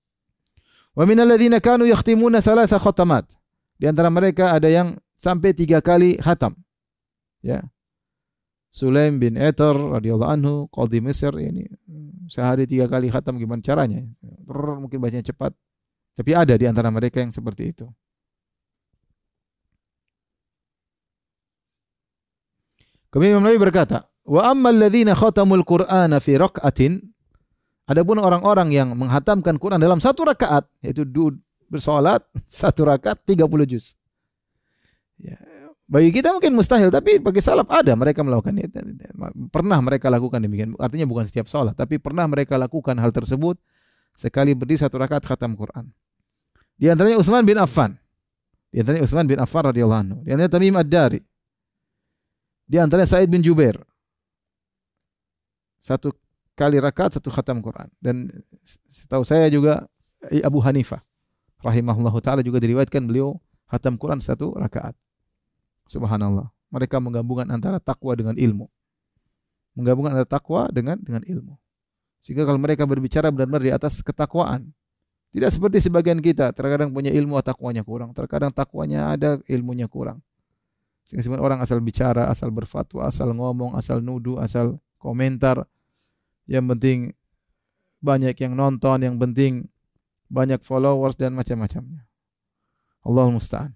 [0.93, 3.25] Wa min alladhina kanu yakhtimuna thalatha khatamat.
[3.77, 6.55] Di antara mereka ada yang sampai tiga kali khatam.
[7.43, 7.65] Ya.
[8.73, 11.69] Sulaim bin Eter radhiyallahu anhu, qadhi Mesir ini
[12.25, 14.01] sehari tiga kali khatam gimana caranya?
[14.49, 15.53] Mungkin bacanya cepat.
[16.13, 17.85] Tapi ada di antara mereka yang seperti itu.
[23.13, 26.97] Kemudian Imam Nawawi berkata, "Wa ammal ladzina khatamul Qur'ana fi rak'atin"
[27.84, 31.03] Adapun orang-orang yang menghatamkan Quran dalam satu rakaat, yaitu
[31.67, 33.99] bersolat satu rakaat 30 juz.
[35.19, 35.36] Ya,
[35.84, 38.79] bagi kita mungkin mustahil, tapi bagi salaf ada mereka melakukan itu.
[39.51, 40.79] Pernah mereka lakukan demikian.
[40.79, 43.59] Artinya bukan setiap sholat, tapi pernah mereka lakukan hal tersebut
[44.15, 45.91] sekali berdiri satu rakaat khatam Quran.
[46.79, 47.99] Di antaranya Utsman bin Affan.
[48.71, 50.17] Di antaranya Utsman bin Affan radhiyallahu anhu.
[50.23, 51.19] Di antaranya Tamim Ad-Dari.
[52.63, 53.77] Di antaranya Said bin Jubair.
[55.84, 56.15] Satu
[56.54, 57.89] kali rakaat satu khatam Quran.
[57.97, 58.30] Dan
[58.88, 59.86] setahu saya juga
[60.43, 61.01] Abu Hanifah
[61.64, 63.39] rahimahullahu taala juga diriwayatkan beliau
[63.72, 64.93] khatam Quran satu rakaat.
[65.89, 66.49] Subhanallah.
[66.74, 68.66] Mereka menggabungkan antara takwa dengan ilmu.
[69.78, 71.54] Menggabungkan antara takwa dengan dengan ilmu.
[72.24, 74.72] Sehingga kalau mereka berbicara benar-benar di atas ketakwaan.
[75.34, 80.22] Tidak seperti sebagian kita, terkadang punya ilmu takwanya kurang, terkadang takwanya ada, ilmunya kurang.
[81.04, 85.66] Sehingga orang asal bicara, asal berfatwa, asal ngomong, asal nuduh, asal komentar.
[86.49, 86.97] Yang penting
[88.03, 89.71] banyak yang nonton, yang penting
[90.27, 92.03] banyak followers dan macam-macamnya.
[93.03, 93.71] Allah musta'an.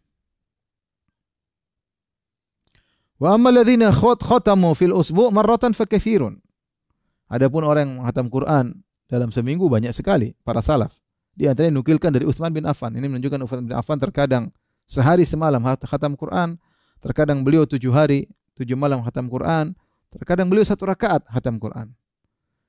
[3.18, 6.38] Wa amma alladhina khatamu fil usbu' marratan fakathirun.
[7.28, 8.66] Adapun orang yang menghatam Quran
[9.10, 10.96] dalam seminggu banyak sekali para salaf.
[11.38, 12.96] Di antaranya nukilkan dari Uthman bin Affan.
[12.96, 14.50] Ini menunjukkan Uthman bin Affan terkadang
[14.88, 16.56] sehari semalam khatam Quran,
[17.04, 19.76] terkadang beliau tujuh hari, tujuh malam khatam Quran,
[20.10, 21.94] terkadang beliau satu rakaat khatam Quran.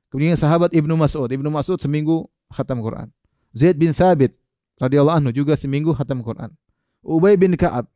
[0.09, 3.13] Kemudian sahabat Ibnu Mas'ud, Ibnu Mas'ud seminggu khatam Quran.
[3.53, 4.33] Zaid bin Thabit
[4.81, 6.53] radhiyallahu anhu juga seminggu khatam Quran.
[7.05, 7.87] Ubay bin Ka'ab.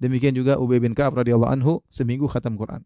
[0.00, 2.82] Demikian juga Ubay bin Ka'ab radhiyallahu anhu seminggu khatam Quran.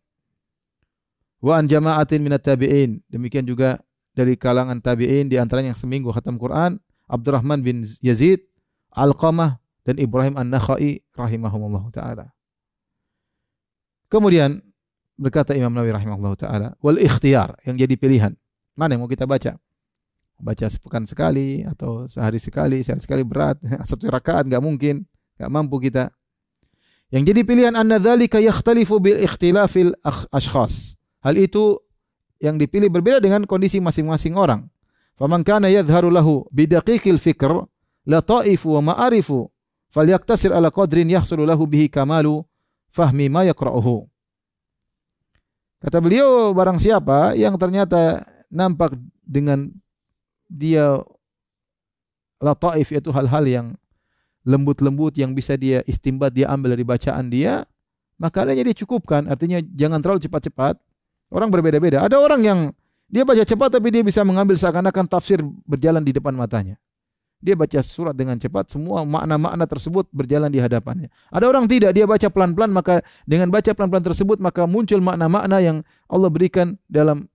[1.40, 3.00] Wa an jama'atin minat tabi'in.
[3.06, 3.78] Demikian juga
[4.16, 8.42] dari kalangan tabi'in di antaranya yang seminggu khatam Quran, Abdurrahman bin Yazid,
[8.96, 12.32] Alqamah dan Ibrahim An-Nakhai rahimahumullah taala.
[14.08, 14.64] Kemudian
[15.20, 18.32] berkata Imam Nawawi rahimahullah taala, wal ikhtiyar yang jadi pilihan.
[18.76, 19.56] Mana yang mau kita baca?
[20.36, 23.56] Baca sepekan sekali atau sehari sekali, sehari sekali berat,
[23.88, 25.08] satu rakaat enggak mungkin,
[25.40, 26.12] enggak mampu kita.
[27.08, 29.96] Yang jadi pilihan anna dzalika yakhtalifu bil ikhtilafil
[30.28, 31.00] ashkhas.
[31.24, 31.80] Hal itu
[32.36, 34.68] yang dipilih berbeda dengan kondisi masing-masing orang.
[35.16, 37.64] Faman kana yadhharu lahu bidaqiqil fikr
[38.04, 39.48] la ta'ifu wa ma'arifu
[39.88, 42.44] falyaktasir ala qadrin yahsulu lahu bihi kamalu
[42.92, 44.04] fahmi ma yaqra'uhu.
[45.80, 48.94] Kata beliau barang siapa yang ternyata nampak
[49.26, 49.70] dengan
[50.46, 51.02] dia
[52.38, 53.66] lataif yaitu hal-hal yang
[54.46, 57.66] lembut-lembut yang bisa dia istimbat dia ambil dari bacaan dia
[58.16, 59.28] maka adanya dicukupkan.
[59.28, 60.80] Artinya jangan terlalu cepat-cepat.
[61.28, 62.06] Orang berbeda-beda.
[62.06, 62.58] Ada orang yang
[63.06, 66.80] dia baca cepat tapi dia bisa mengambil seakan-akan tafsir berjalan di depan matanya.
[67.36, 71.12] Dia baca surat dengan cepat, semua makna-makna tersebut berjalan di hadapannya.
[71.28, 75.84] Ada orang tidak, dia baca pelan-pelan, maka dengan baca pelan-pelan tersebut, maka muncul makna-makna yang
[76.08, 77.28] Allah berikan dalam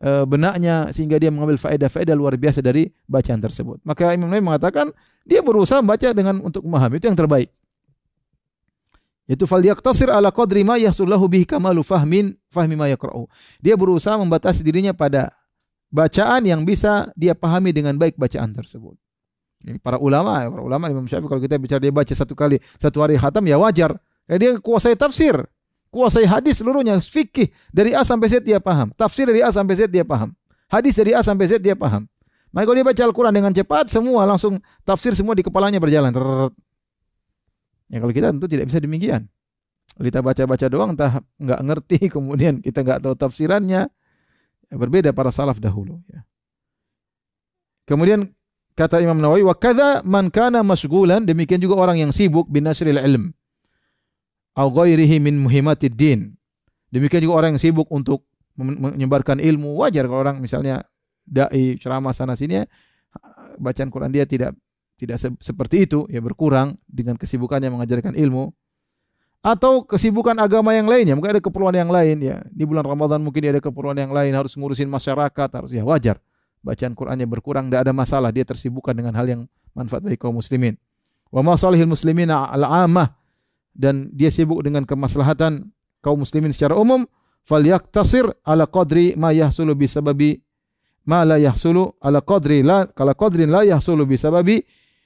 [0.00, 3.84] benaknya, sehingga dia mengambil faedah-faedah luar biasa dari bacaan tersebut.
[3.84, 4.88] Maka Imam Nawawi mengatakan,
[5.28, 7.52] dia berusaha membaca dengan untuk memahami, itu yang terbaik.
[9.30, 13.30] Yaitu fal yaktasir ala qadri ma yahsullahu bihi kamalu fahmin fahmi ma yaqra'u.
[13.62, 15.30] Dia berusaha membatasi dirinya pada
[15.86, 18.98] bacaan yang bisa dia pahami dengan baik bacaan tersebut.
[19.62, 23.04] Ini para ulama, para ulama Imam Syafi'i kalau kita bicara dia baca satu kali satu
[23.06, 23.94] hari khatam ya wajar.
[24.26, 25.38] Karena dia kuasai tafsir,
[25.90, 29.90] kuasai hadis seluruhnya, fikih dari A sampai Z dia paham, tafsir dari A sampai Z
[29.90, 30.32] dia paham,
[30.70, 32.06] hadis dari A sampai Z dia paham.
[32.50, 36.10] Maka kalau dia baca Al-Quran dengan cepat, semua langsung tafsir semua di kepalanya berjalan.
[37.86, 39.30] Ya kalau kita tentu tidak bisa demikian.
[39.94, 43.86] Kita baca-baca doang, entah nggak ngerti, kemudian kita nggak tahu tafsirannya.
[44.70, 45.98] Ya, berbeda para salaf dahulu.
[46.10, 46.22] Ya.
[47.86, 48.30] Kemudian
[48.78, 52.96] Kata Imam Nawawi, wa kadza man kana masghulan, demikian juga orang yang sibuk bin nasril
[52.96, 53.34] ilm
[54.56, 56.34] au ghairihi min muhimmatid din.
[56.90, 58.26] Demikian juga orang yang sibuk untuk
[58.58, 59.78] menyebarkan ilmu.
[59.78, 60.82] Wajar kalau orang misalnya
[61.22, 62.66] dai ceramah sana sini
[63.60, 64.56] bacaan Quran dia tidak
[65.00, 68.52] tidak se seperti itu, ya berkurang dengan kesibukannya mengajarkan ilmu
[69.40, 72.44] atau kesibukan agama yang lainnya, mungkin ada keperluan yang lain ya.
[72.52, 76.20] Di bulan Ramadan mungkin ada keperluan yang lain, harus ngurusin masyarakat, harus ya wajar
[76.60, 78.28] bacaan Qur'annya berkurang, tidak ada masalah.
[78.28, 79.40] Dia tersibukkan dengan hal yang
[79.72, 80.76] manfaat bagi kaum muslimin.
[81.32, 83.16] Wa masalihil muslimina al-ammah
[83.74, 85.70] dan dia sibuk dengan kemaslahatan
[86.02, 87.06] kaum muslimin secara umum,
[87.44, 90.36] falyaktasir ala qadri ma yahsulu bi sababi
[91.08, 94.60] ma la yahsulu ala qadri la kala qadrin la yahsulu bi sababi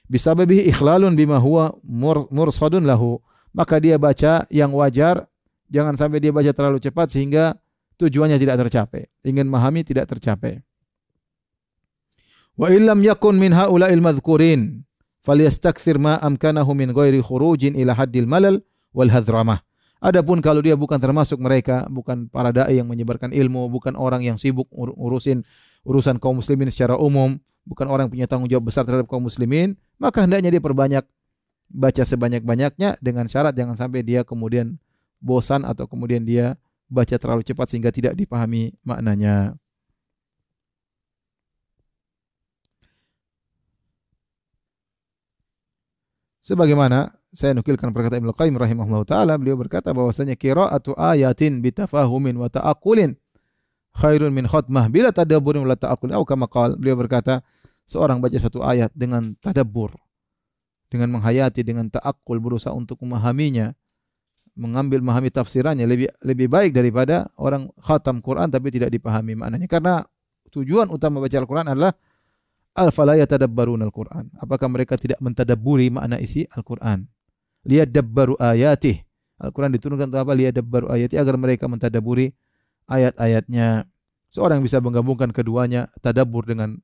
[0.05, 3.21] bi sababi ikhlalun bima huwa mur, mursadun lahu.
[3.55, 5.31] Maka dia baca yang wajar,
[5.71, 7.55] jangan sampai dia baca terlalu cepat sehingga
[7.95, 9.07] tujuannya tidak tercapai.
[9.23, 10.59] Ingin memahami tidak tercapai.
[12.59, 14.83] Wa illam yakun min haula'il madhkurin
[15.25, 18.61] falyastakthir ma amkanahu min ghairi khurujin ila haddil malal
[18.93, 19.65] wal hadramah.
[19.97, 24.37] Adapun kalau dia bukan termasuk mereka, bukan para dai yang menyebarkan ilmu, bukan orang yang
[24.37, 25.41] sibuk urusin
[25.81, 29.73] urusan kaum muslimin secara umum, bukan orang yang punya tanggung jawab besar terhadap kaum muslimin,
[29.97, 31.05] maka hendaknya dia perbanyak
[31.73, 34.77] baca sebanyak-banyaknya dengan syarat jangan sampai dia kemudian
[35.17, 36.53] bosan atau kemudian dia
[36.85, 39.57] baca terlalu cepat sehingga tidak dipahami maknanya.
[46.45, 52.45] Sebagaimana saya nukilkan perkataan Ibnu Qayyim rahimahullah taala beliau berkata bahwasanya qiraatu ayatin bitafahumin wa
[52.53, 53.17] ta'aqulin
[53.97, 57.41] khairun min khutmah bila tadabburin wa ta'aqul atau kama qala beliau berkata
[57.89, 59.97] seorang baca satu ayat dengan tadabbur
[60.93, 63.73] dengan menghayati dengan ta'akul berusaha untuk memahaminya
[64.53, 69.67] mengambil memahami tafsirannya lebih lebih baik daripada orang khatam Quran tapi tidak dipahami maknanya.
[69.67, 69.99] Karena
[70.53, 71.91] tujuan utama baca Al-Quran adalah
[72.75, 74.27] Al-fala yatadabbarun al-Qur'an.
[74.35, 77.07] Apakah mereka tidak mentadabburi makna isi Al-Qur'an?
[77.63, 78.99] Liyadabbaru ayatih.
[79.39, 80.35] Al-Qur'an diturunkan untuk apa?
[80.35, 82.35] Liyadabbaru ayatih agar mereka mentadabburi
[82.91, 83.87] ayat-ayatnya.
[84.27, 86.75] Seorang bisa menggabungkan keduanya, tadabbur dengan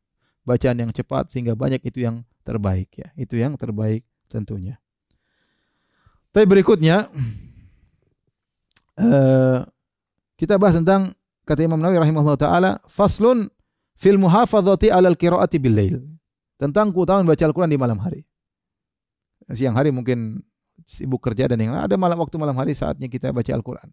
[0.47, 3.11] bacaan yang cepat sehingga banyak itu yang terbaik ya.
[3.19, 4.79] Itu yang terbaik tentunya.
[6.31, 7.11] Tapi berikutnya
[8.95, 9.59] uh,
[10.39, 11.11] kita bahas tentang
[11.43, 13.51] kata Imam Nawawi rahimahullah taala faslun
[14.01, 15.97] fil muhafadzati alal qiraati bil lail.
[16.57, 18.25] Tentang keutamaan baca Al-Qur'an di malam hari.
[19.49, 20.41] Siang hari mungkin
[20.85, 23.89] sibuk kerja dan yang ada malam waktu malam hari saatnya kita baca Al-Qur'an.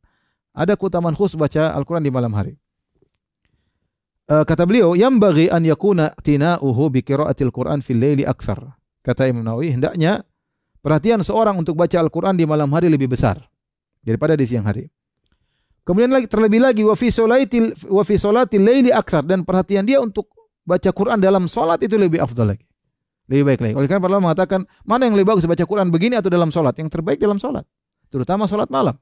[0.57, 2.57] Ada keutamaan khusus baca Al-Qur'an di malam hari.
[4.29, 8.61] Uh, kata beliau, yang bagi an yakuna tina'uhu bi qiraatil Qur'an fil laili akthar.
[9.01, 10.21] Kata Imam Nawawi, hendaknya
[10.79, 13.43] Perhatian seorang untuk baca Al-Quran di malam hari lebih besar
[14.01, 14.87] daripada di siang hari.
[15.89, 20.05] Kemudian lagi terlebih lagi wa fi salatil wa fi salatil laili akthar dan perhatian dia
[20.05, 20.29] untuk
[20.69, 22.69] baca Quran dalam salat itu lebih afdal lagi.
[23.33, 23.75] Lebih baik lagi.
[23.81, 26.77] Oleh karena para mengatakan mana yang lebih bagus baca Quran begini atau dalam salat?
[26.77, 27.65] Yang terbaik dalam salat,
[28.13, 29.01] terutama salat malam.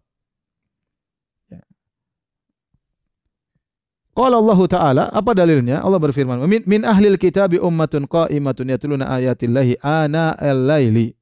[4.17, 5.85] Qala Allah Ta'ala, apa dalilnya?
[5.85, 11.13] Allah berfirman, min, min ahlil kitabi ummatun qa'imatun yatluna ayatillahi ana al-laili.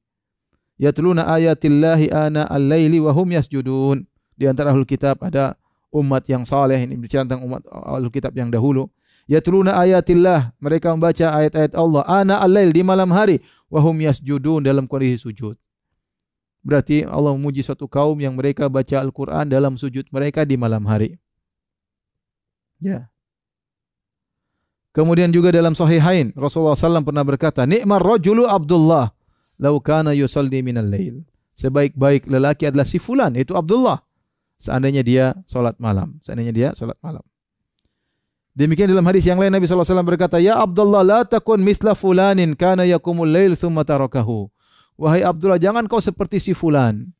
[0.79, 4.07] Yatluna ayatillahi ana al-laili wa hum yasjudun.
[4.35, 5.55] Di antara ahlul kitab ada
[5.95, 8.91] umat yang saleh ini bicara tentang umat ahlul kitab yang dahulu.
[9.25, 13.41] Yatluna ayatillah, mereka membaca ayat-ayat Allah ana al-lail di malam hari
[13.73, 15.57] wa hum yasjudun dalam kondisi sujud.
[16.61, 21.17] Berarti Allah memuji suatu kaum yang mereka baca Al-Qur'an dalam sujud mereka di malam hari.
[22.81, 23.09] Ya.
[24.93, 29.13] Kemudian juga dalam Sahihain Rasulullah SAW pernah berkata, "Ni'mar rajulu Abdullah
[29.61, 34.04] lau kana yusalli minal lail." Sebaik-baik lelaki adalah si fulan, itu Abdullah.
[34.55, 37.21] Seandainya dia salat malam, seandainya dia salat malam.
[38.55, 42.87] Demikian dalam hadis yang lain Nabi SAW berkata, Ya Abdullah la takun mithla fulanin kana
[42.87, 44.47] yakumul lail thumma tarakahu.
[44.95, 47.11] Wahai Abdullah, jangan kau seperti si fulan.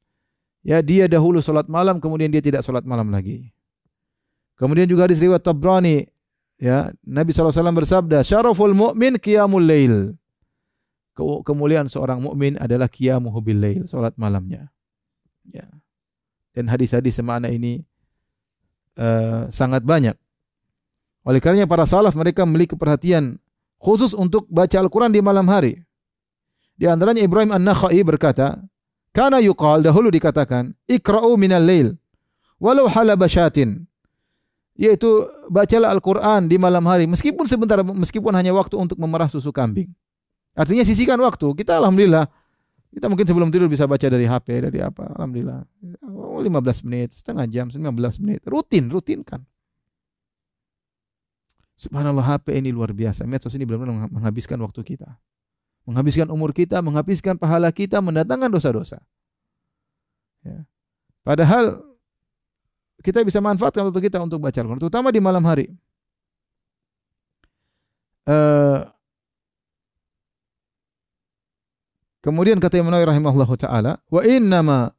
[0.64, 3.52] Ya, dia dahulu salat malam, kemudian dia tidak salat malam lagi.
[4.56, 6.08] Kemudian juga hadis riwayat Tabrani
[6.56, 10.16] ya Nabi SAW bersabda syaraful mu'min qiyamul lail
[11.16, 14.72] kemuliaan seorang mukmin adalah qiyamuhu bil lail salat malamnya
[15.48, 15.68] ya
[16.56, 17.84] dan hadis-hadis semana ini
[18.96, 20.16] uh, sangat banyak.
[21.28, 23.36] Oleh karenanya para salaf mereka memiliki perhatian
[23.76, 25.84] khusus untuk baca Al-Quran di malam hari.
[26.80, 28.64] Di antaranya Ibrahim An-Nakhai berkata,
[29.16, 31.96] Kana yuqal dahulu dikatakan, Ikra'u minal lail,
[32.60, 33.88] walau halaba syatin
[34.76, 35.08] yaitu
[35.48, 39.88] bacalah Al-Quran di malam hari meskipun sebentar meskipun hanya waktu untuk memerah susu kambing.
[40.56, 41.48] Artinya sisihkan waktu.
[41.56, 42.28] Kita alhamdulillah
[42.92, 45.64] kita mungkin sebelum tidur bisa baca dari HP dari apa alhamdulillah
[46.42, 49.44] 15 menit setengah jam 19 menit rutin rutinkan
[51.76, 53.28] Subhanallah HP ini luar biasa.
[53.28, 55.20] Medsos ini benar-benar menghabiskan waktu kita.
[55.84, 59.04] Menghabiskan umur kita, menghabiskan pahala kita, mendatangkan dosa-dosa.
[60.42, 60.64] Ya.
[61.22, 61.84] Padahal
[63.04, 65.68] kita bisa manfaatkan waktu kita untuk baca Al-Quran, terutama di malam hari.
[68.26, 68.88] Uh,
[72.24, 74.95] kemudian kata Imam Nawawi rahimahullah taala, wa innama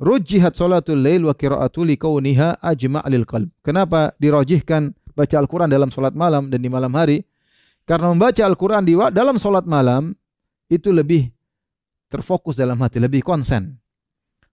[0.00, 3.52] rujjihat salatul lail wa qira'atu kauniha ajma' lil qalb.
[3.60, 7.22] Kenapa dirajihkan baca Al-Quran dalam salat malam dan di malam hari?
[7.84, 10.16] Karena membaca Al-Quran di dalam salat malam
[10.72, 11.28] itu lebih
[12.08, 13.76] terfokus dalam hati, lebih konsen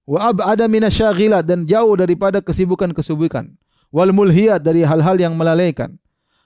[0.08, 3.52] wa ab'ada minasyaghilat dan jauh daripada kesibukan-kesibukan
[3.92, 6.00] wal mulhiyat dari hal-hal yang melalaikan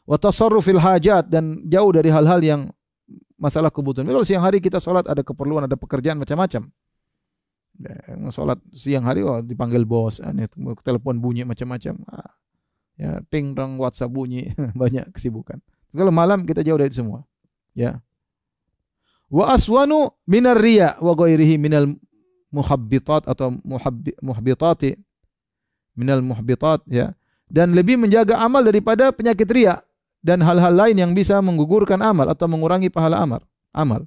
[0.10, 2.62] wa tasarrufil hajat dan jauh dari hal-hal yang
[3.38, 4.06] masalah kebutuhan.
[4.06, 6.70] Kalau siang hari kita sholat ada keperluan, ada pekerjaan macam-macam.
[7.82, 10.46] Ya, sholat siang hari oh, dipanggil bos, aneh,
[10.86, 11.98] telepon bunyi macam-macam.
[12.08, 12.32] Ah,
[12.96, 15.58] ya, ting dong WhatsApp bunyi, banyak kesibukan.
[15.92, 17.26] Kalau malam kita jauh dari semua.
[17.74, 18.00] Ya.
[19.32, 21.88] Wa aswanu minar riya wa ghairihi minal
[22.52, 25.00] muhabbitat atau muhabbi, muhbitati
[25.96, 27.16] minal muhbitat ya
[27.48, 29.80] dan lebih menjaga amal daripada penyakit ria
[30.20, 33.40] dan hal-hal lain yang bisa menggugurkan amal atau mengurangi pahala amal
[33.72, 34.04] amal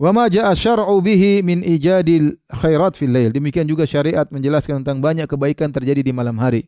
[0.00, 3.36] Wa ma jaa syar'u bihi min ijadil khairat fil lail.
[3.36, 6.64] Demikian juga syariat menjelaskan tentang banyak kebaikan terjadi di malam hari.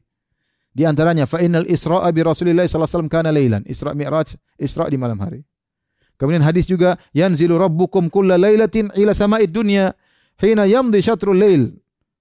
[0.73, 3.63] Di antaranya fa innal Isra'a bi Rasulillah sallallahu alaihi wasallam kana lailan.
[3.65, 5.49] Isra Mi'raj, Isra di malam hari.
[6.21, 9.97] Kemudian hadis juga yanzilu rabbukum kulla lailatin ila sama'id dunya
[10.37, 11.73] hina yamdi syatrul lail.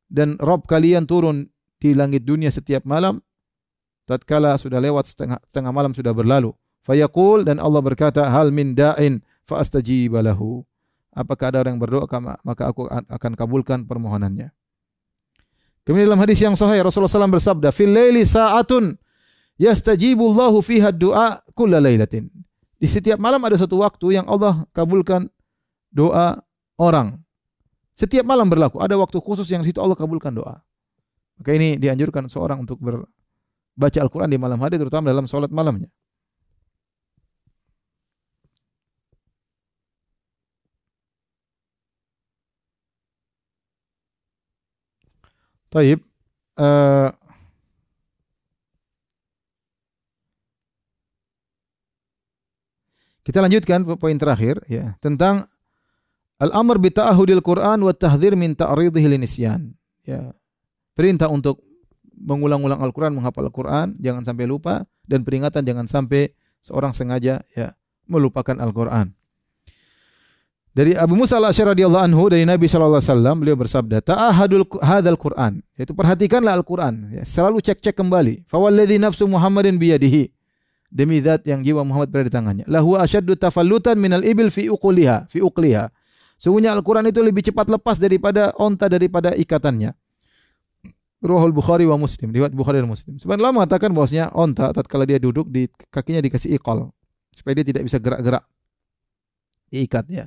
[0.08, 1.48] Dan Rabb kalian turun
[1.80, 3.20] di langit dunia setiap malam
[4.08, 6.56] tatkala sudah lewat setengah setengah malam sudah berlalu.
[6.88, 10.64] Fayaqul dan Allah berkata hal min da'in fa astajib lahu.
[11.12, 12.08] Apakah ada orang yang berdoa
[12.42, 14.56] maka aku akan kabulkan permohonannya.
[15.84, 18.96] Kemudian dalam hadis yang sahih Rasulullah SAW bersabda, "Fil laili sa'atun
[19.60, 22.30] yastajibu Allahu fiha du'a kulla lailatin."
[22.80, 25.28] Di setiap malam ada satu waktu yang Allah kabulkan
[25.92, 26.40] doa
[26.80, 27.20] orang.
[27.94, 30.64] Setiap malam berlaku, ada waktu khusus yang situ Allah kabulkan doa.
[31.38, 35.92] Maka ini dianjurkan seorang untuk berbaca Al-Quran di malam hari, terutama dalam sholat malamnya.
[45.72, 46.04] Taib.
[46.60, 47.08] Uh,
[53.24, 55.48] kita lanjutkan poin terakhir ya tentang
[56.44, 59.72] al-amr bi ta'ahudil Quran wa tahdhir min ta'ridhihi linisyan.
[60.04, 60.36] Ya.
[60.92, 61.64] Perintah untuk
[62.12, 67.74] mengulang-ulang Al-Quran, menghafal Al-Quran, jangan sampai lupa dan peringatan jangan sampai seorang sengaja ya
[68.06, 69.16] melupakan Al-Qur'an.
[70.72, 75.20] Dari Abu Musa al-Asy'ari radhiyallahu anhu dari Nabi sallallahu alaihi wasallam beliau bersabda, "Ta'ahadul hadzal
[75.20, 78.48] Qur'an." Yaitu perhatikanlah Al-Qur'an, ya, selalu cek-cek kembali.
[78.48, 80.32] Fawalladzi nafsu Muhammadin biyadihi.
[80.88, 82.66] Demi zat yang jiwa Muhammad berada di tangannya.
[82.72, 85.92] Lahu asyaddu tafallutan minal ibil fi uquliha, fi uqliha.
[86.40, 89.92] Sungguhnya Al-Qur'an itu lebih cepat lepas daripada onta daripada ikatannya.
[91.22, 93.20] Ruhul Bukhari wa Muslim, riwayat Bukhari dan Muslim.
[93.20, 96.90] Sebenarnya mengatakan bahwasanya onta tatkala dia duduk di kakinya dikasih ikol
[97.36, 98.42] supaya dia tidak bisa gerak-gerak.
[99.70, 100.26] Diikat ya.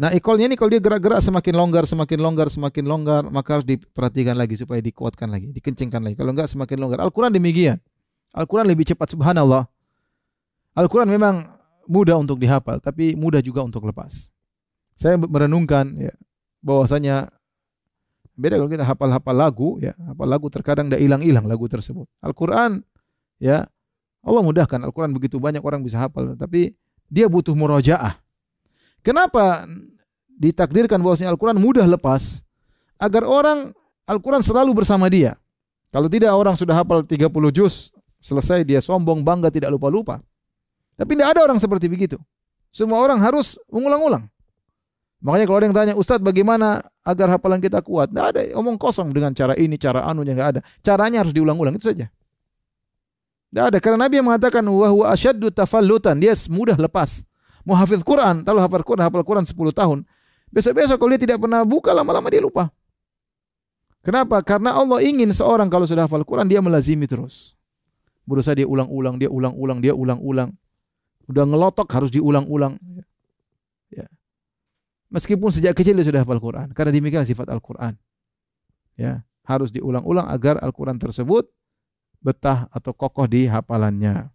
[0.00, 4.32] Nah, ikolnya ini kalau dia gerak-gerak semakin longgar, semakin longgar, semakin longgar, maka harus diperhatikan
[4.32, 6.16] lagi supaya dikuatkan lagi, dikencingkan lagi.
[6.16, 7.04] Kalau enggak semakin longgar.
[7.04, 7.76] Al-Quran demikian.
[8.32, 9.68] Al-Quran lebih cepat, subhanallah.
[10.72, 11.52] Al-Quran memang
[11.84, 14.32] mudah untuk dihafal, tapi mudah juga untuk lepas.
[14.96, 16.16] Saya merenungkan ya,
[16.64, 17.28] bahwasanya
[18.40, 22.08] beda kalau kita hafal-hafal lagu, ya, hafal lagu terkadang tidak hilang-hilang lagu tersebut.
[22.24, 22.80] Al-Quran,
[23.36, 23.68] ya,
[24.24, 24.80] Allah mudahkan.
[24.80, 26.72] Al-Quran begitu banyak orang bisa hafal, tapi
[27.12, 28.16] dia butuh murojaah
[29.00, 29.64] Kenapa
[30.28, 32.44] ditakdirkan bahwasanya Al-Quran mudah lepas?
[33.00, 33.72] Agar orang
[34.04, 35.36] Al-Quran selalu bersama dia.
[35.90, 37.90] Kalau tidak orang sudah hafal 30 juz,
[38.20, 40.20] selesai dia sombong, bangga, tidak lupa-lupa.
[40.94, 42.20] Tapi tidak ada orang seperti begitu.
[42.70, 44.28] Semua orang harus mengulang-ulang.
[45.20, 48.12] Makanya kalau ada yang tanya, Ustadz bagaimana agar hafalan kita kuat?
[48.12, 50.60] Tidak ada, omong kosong dengan cara ini, cara anu yang tidak ada.
[50.80, 52.08] Caranya harus diulang-ulang, itu saja.
[53.50, 57.26] Tidak ada, karena Nabi yang mengatakan, wahwa asyaddu tafallutan, dia mudah lepas
[57.64, 59.98] mau hafiz Quran, kalau hafal Quran, hafal Quran 10 tahun,
[60.50, 62.72] besok-besok kalau dia tidak pernah buka, lama-lama dia lupa.
[64.00, 64.40] Kenapa?
[64.40, 67.52] Karena Allah ingin seorang kalau sudah hafal Quran, dia melazimi terus.
[68.24, 70.56] Berusaha dia ulang-ulang, dia ulang-ulang, dia ulang-ulang.
[71.28, 72.80] Udah ngelotok harus diulang-ulang.
[73.92, 74.08] Ya.
[75.12, 76.72] Meskipun sejak kecil dia sudah hafal Quran.
[76.72, 77.94] Karena demikian sifat Al-Quran.
[78.96, 79.22] Ya.
[79.44, 81.50] Harus diulang-ulang agar Al-Quran tersebut
[82.24, 84.32] betah atau kokoh di hafalannya.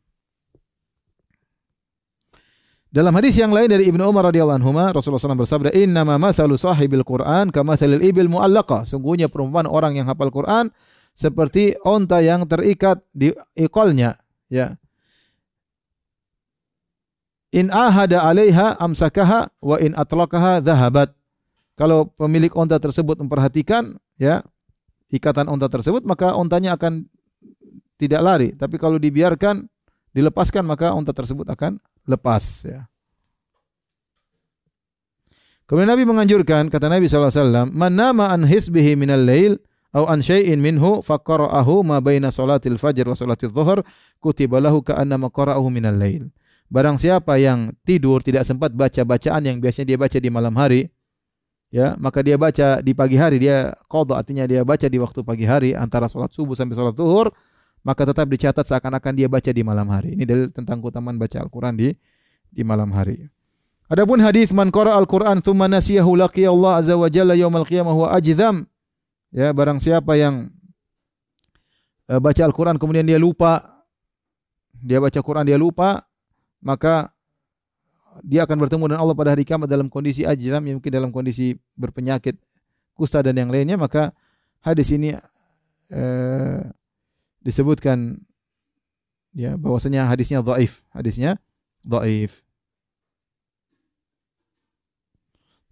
[2.95, 6.55] Dalam hadis yang lain dari Ibnu Umar radhiyallahu anhu, Rasulullah SAW bersabda, "Inna ma mathalu
[6.55, 10.71] sahibil Qur'an kama mathalil ibil mu'allaqa." Sungguhnya perumpamaan orang yang hafal Quran
[11.11, 14.15] seperti onta yang terikat di ikolnya,
[14.47, 14.79] ya.
[17.51, 21.11] In ahada 'alaiha amsakaha wa in atlaqaha dhahabat.
[21.75, 24.39] Kalau pemilik onta tersebut memperhatikan, ya,
[25.11, 27.11] ikatan onta tersebut, maka ontanya akan
[27.99, 28.49] tidak lari.
[28.55, 29.67] Tapi kalau dibiarkan,
[30.15, 31.75] dilepaskan, maka onta tersebut akan
[32.07, 32.87] lepas ya.
[35.65, 39.57] Kemudian Nabi menganjurkan kata Nabi SAW, "Man nama an hisbihi minal lail
[39.97, 43.81] au an syai'in minhu faqara'ahu ma baina salatil fajr wa salatil dhuhr
[44.21, 46.29] kutiba lahu ka'annama qara'ahu minal lail."
[46.69, 50.89] Barang siapa yang tidur tidak sempat baca bacaan yang biasanya dia baca di malam hari,
[51.73, 55.45] ya, maka dia baca di pagi hari, dia qadha artinya dia baca di waktu pagi
[55.45, 57.33] hari antara salat subuh sampai salat zuhur,
[57.85, 60.17] maka tetap dicatat seakan-akan dia baca di malam hari.
[60.17, 61.93] Ini dalil tentang keutamaan baca Al-Qur'an di
[62.49, 63.21] di malam hari.
[63.85, 68.09] Adapun hadis man qara al-Qur'an tsumma nasiyahu laqiya Allah azza wa jalla yaumal qiyamah huwa
[68.17, 68.65] ajdam.
[69.29, 70.49] Ya, barang siapa yang
[72.09, 73.75] uh, baca Al-Qur'an kemudian dia lupa
[74.85, 76.05] dia baca Quran dia lupa,
[76.61, 77.09] maka
[78.21, 81.57] dia akan bertemu dengan Allah pada hari kiamat dalam kondisi ajdam, ya mungkin dalam kondisi
[81.73, 82.37] berpenyakit
[82.93, 84.13] kusta dan yang lainnya, maka
[84.61, 85.17] hadis ini
[85.89, 86.59] uh,
[87.45, 88.17] disebutkan
[89.37, 91.37] ya bahwasanya hadisnya dhaif, hadisnya
[91.85, 92.41] dhaif.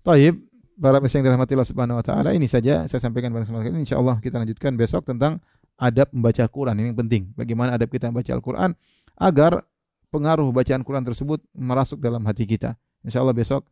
[0.04, 0.36] Taib,
[0.78, 3.88] para yang dirahmati Allah Subhanahu wa taala, ini saja saya sampaikan pada kesempatan ini.
[3.88, 5.40] Insyaallah kita lanjutkan besok tentang
[5.80, 6.76] adab membaca Al-Qur'an.
[6.78, 7.32] Ini yang penting.
[7.34, 8.76] Bagaimana adab kita membaca Al-Qur'an
[9.18, 9.64] agar
[10.14, 12.78] pengaruh bacaan Quran tersebut merasuk dalam hati kita.
[13.02, 13.66] Insyaallah besok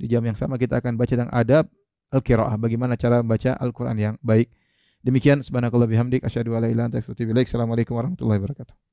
[0.00, 1.68] di jam yang sama kita akan baca tentang adab
[2.14, 4.48] al-qiraah, bagaimana cara membaca Al-Qur'an yang baik.
[5.04, 7.44] Demikian subhanakallah bihamdik asyhadu an la ilaha illa anta astaghfiruka.
[7.44, 8.83] Assalamualaikum warahmatullahi wabarakatuh.